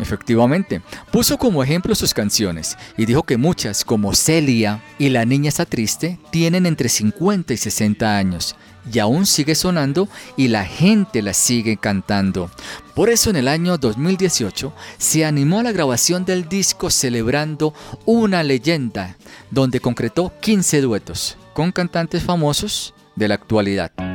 Efectivamente, 0.00 0.82
puso 1.12 1.38
como 1.38 1.62
ejemplo 1.62 1.94
sus 1.94 2.14
canciones 2.14 2.76
y 2.96 3.06
dijo 3.06 3.22
que 3.22 3.36
muchas, 3.36 3.84
como 3.84 4.14
Celia 4.14 4.82
y 4.98 5.08
La 5.08 5.24
Niña 5.24 5.48
está 5.48 5.66
triste, 5.66 6.18
tienen 6.30 6.66
entre 6.66 6.88
50 6.88 7.52
y 7.52 7.56
60 7.56 8.16
años 8.16 8.56
y 8.92 8.98
aún 8.98 9.24
sigue 9.26 9.54
sonando 9.54 10.08
y 10.36 10.48
la 10.48 10.64
gente 10.64 11.22
la 11.22 11.32
sigue 11.32 11.76
cantando. 11.76 12.50
Por 12.94 13.08
eso 13.08 13.30
en 13.30 13.36
el 13.36 13.48
año 13.48 13.78
2018 13.78 14.72
se 14.98 15.24
animó 15.24 15.60
a 15.60 15.62
la 15.62 15.72
grabación 15.72 16.24
del 16.24 16.48
disco 16.48 16.90
celebrando 16.90 17.74
una 18.04 18.42
leyenda, 18.42 19.16
donde 19.50 19.80
concretó 19.80 20.32
15 20.40 20.80
duetos 20.80 21.36
con 21.54 21.72
cantantes 21.72 22.22
famosos 22.22 22.94
de 23.16 23.28
la 23.28 23.36
actualidad. 23.36 24.13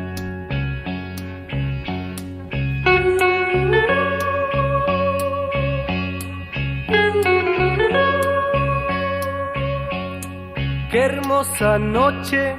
Qué 10.92 11.04
hermosa 11.04 11.78
noche, 11.78 12.56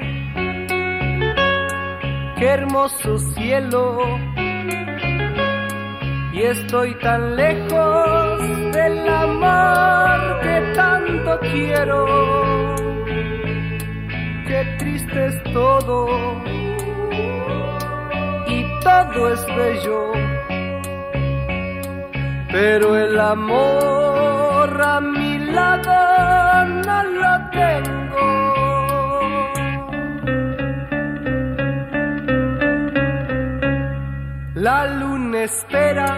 qué 2.38 2.46
hermoso 2.46 3.18
cielo. 3.34 3.98
Y 6.32 6.42
estoy 6.42 6.94
tan 7.00 7.34
lejos 7.34 8.40
del 8.72 9.08
amor 9.08 10.40
que 10.42 10.72
tanto 10.76 11.40
quiero. 11.40 12.06
Qué 14.46 14.76
triste 14.78 15.26
es 15.26 15.42
todo 15.52 16.06
y 18.46 18.80
todo 18.80 19.32
es 19.32 19.44
bello. 19.56 20.12
Pero 22.52 22.96
el 22.96 23.18
amor 23.18 24.82
a 24.82 25.00
mi 25.00 25.19
no 25.52 27.02
lo 27.20 27.32
tengo. 27.50 28.26
La 34.54 34.86
luna 34.86 35.42
espera, 35.44 36.08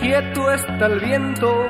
quieto 0.00 0.50
está 0.52 0.86
el 0.86 1.00
viento 1.00 1.66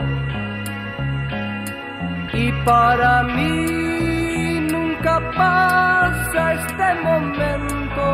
y 2.32 2.52
para 2.64 3.22
mí 3.24 4.68
nunca 4.70 5.20
pasa 5.36 6.54
este 6.54 6.88
momento. 7.02 8.06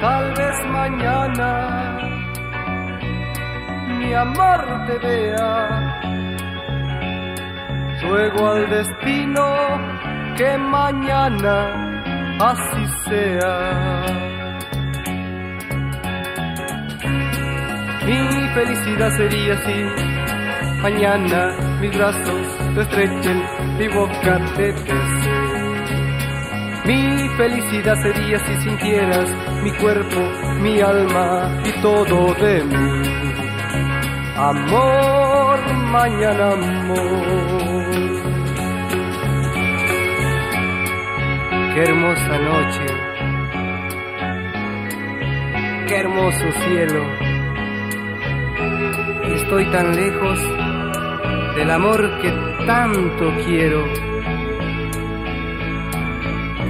Tal 0.00 0.32
vez 0.34 0.66
mañana 0.72 2.19
mi 4.00 4.14
amor 4.14 4.60
te 4.86 4.98
vea. 5.06 6.00
Ruego 8.02 8.50
al 8.52 8.70
destino 8.70 9.44
que 10.36 10.56
mañana 10.56 11.56
así 12.50 12.84
sea. 13.04 13.54
Mi 18.06 18.18
felicidad 18.54 19.10
sería 19.20 19.54
así. 19.54 19.80
Mañana 20.82 21.40
mis 21.80 21.94
brazos 21.96 22.46
te 22.74 22.80
estrechen, 22.80 23.38
mi 23.78 23.88
boca 23.88 24.34
te 24.56 24.72
bese. 24.72 25.36
Mi 26.86 27.28
felicidad 27.36 27.96
sería 28.02 28.38
si 28.38 28.54
sintieras 28.62 29.28
mi 29.62 29.70
cuerpo, 29.72 30.20
mi 30.62 30.80
alma 30.80 31.60
y 31.66 31.82
todo 31.82 32.34
de 32.34 32.64
mí. 32.64 33.29
Amor, 34.42 35.58
mañana 35.92 36.52
amor. 36.52 37.86
Qué 41.74 41.82
hermosa 41.82 42.38
noche. 42.38 42.86
qué 45.86 45.96
hermoso 45.96 46.52
cielo. 46.64 47.02
Estoy 49.34 49.66
tan 49.72 49.94
lejos 49.94 50.40
del 51.56 51.70
amor 51.70 52.00
que 52.22 52.30
tanto 52.64 53.34
quiero. 53.44 53.84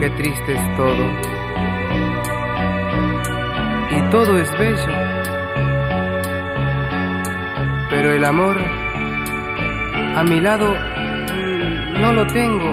Qué 0.00 0.10
triste 0.16 0.54
es 0.54 0.76
todo. 0.76 1.04
Y 3.90 4.10
todo 4.10 4.38
es 4.38 4.50
bello. 4.58 4.99
Pero 8.00 8.14
el 8.14 8.24
amor 8.24 8.56
a 10.16 10.22
mi 10.24 10.40
lado 10.40 10.74
no 12.00 12.14
lo 12.14 12.26
tengo. 12.28 12.72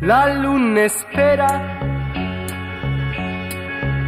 La 0.00 0.32
luna 0.32 0.84
espera, 0.84 1.50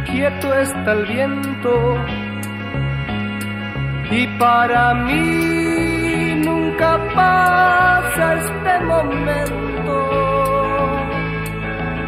quieto 0.07 0.51
está 0.55 0.93
el 0.93 1.05
viento, 1.05 1.97
y 4.09 4.25
para 4.39 4.95
mí 4.95 6.41
nunca 6.43 6.97
pasa 7.13 8.33
este 8.33 8.79
momento. 8.83 9.95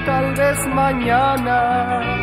Tal 0.07 0.33
vez 0.33 0.67
mañana 0.73 2.18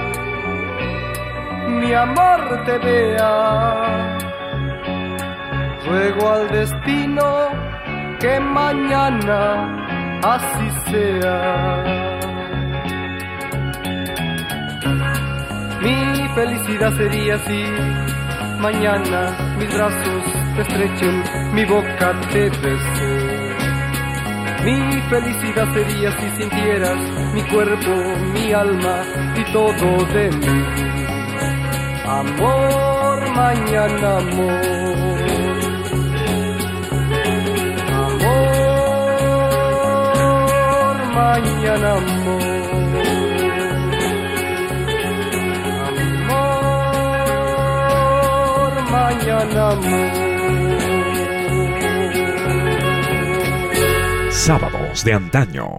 mi 1.77 1.93
amor 1.93 2.64
te 2.64 2.79
vea. 2.79 4.18
Ruego 5.87 6.33
al 6.33 6.49
destino 6.51 7.49
que 8.18 8.41
mañana 8.41 9.41
así 10.22 10.70
sea. 10.91 11.85
Mi 15.83 16.29
felicidad 16.35 16.93
sería 16.97 17.39
si 17.47 17.64
mañana 18.61 19.37
mis 19.59 19.72
brazos 19.72 20.24
te 20.57 20.62
estrechen, 20.62 21.22
mi 21.55 21.64
boca 21.64 22.12
te 22.33 22.51
bese. 22.51 23.37
Mi 24.64 25.01
felicidad 25.11 25.72
sería 25.72 26.11
si 26.18 26.31
sintieras 26.39 26.99
mi 27.35 27.43
cuerpo, 27.43 27.93
mi 28.35 28.53
alma 28.53 29.03
y 29.37 29.53
todo 29.53 30.05
de 30.12 30.31
mí. 30.31 30.86
Amor, 32.07 33.30
mañana 33.34 34.18
amor. 34.18 34.86
mañana 41.14 41.92
amor. 41.92 42.42
Amor, 47.48 48.72
mañana 48.90 49.70
amor. 49.70 50.12
Sábados 54.30 55.04
de 55.04 55.12
antaño. 55.12 55.78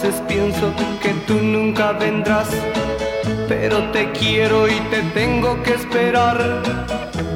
veces 0.00 0.22
pienso 0.28 0.72
que 1.02 1.10
tú 1.26 1.34
nunca 1.42 1.90
vendrás, 1.92 2.48
pero 3.48 3.90
te 3.90 4.12
quiero 4.12 4.68
y 4.68 4.78
te 4.90 5.02
tengo 5.14 5.60
que 5.62 5.72
esperar. 5.74 6.62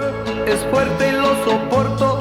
Es 0.47 0.65
fuerte 0.71 1.09
y 1.09 1.11
lo 1.11 1.35
soporto 1.43 2.19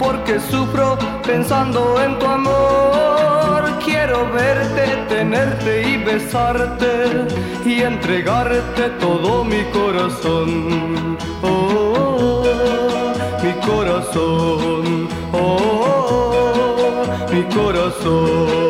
porque 0.00 0.40
sufro 0.40 0.98
pensando 1.24 2.02
en 2.02 2.18
tu 2.18 2.26
amor. 2.26 3.62
Quiero 3.84 4.28
verte, 4.32 4.96
tenerte 5.08 5.90
y 5.90 5.96
besarte 5.98 7.26
y 7.64 7.82
entregarte 7.82 8.90
todo 8.98 9.44
mi 9.44 9.62
corazón. 9.70 11.16
Oh, 11.42 11.46
oh, 11.46 12.42
oh, 12.42 13.44
mi 13.44 13.52
corazón. 13.64 15.08
Oh, 15.32 17.04
mi 17.32 17.42
corazón. 17.54 18.69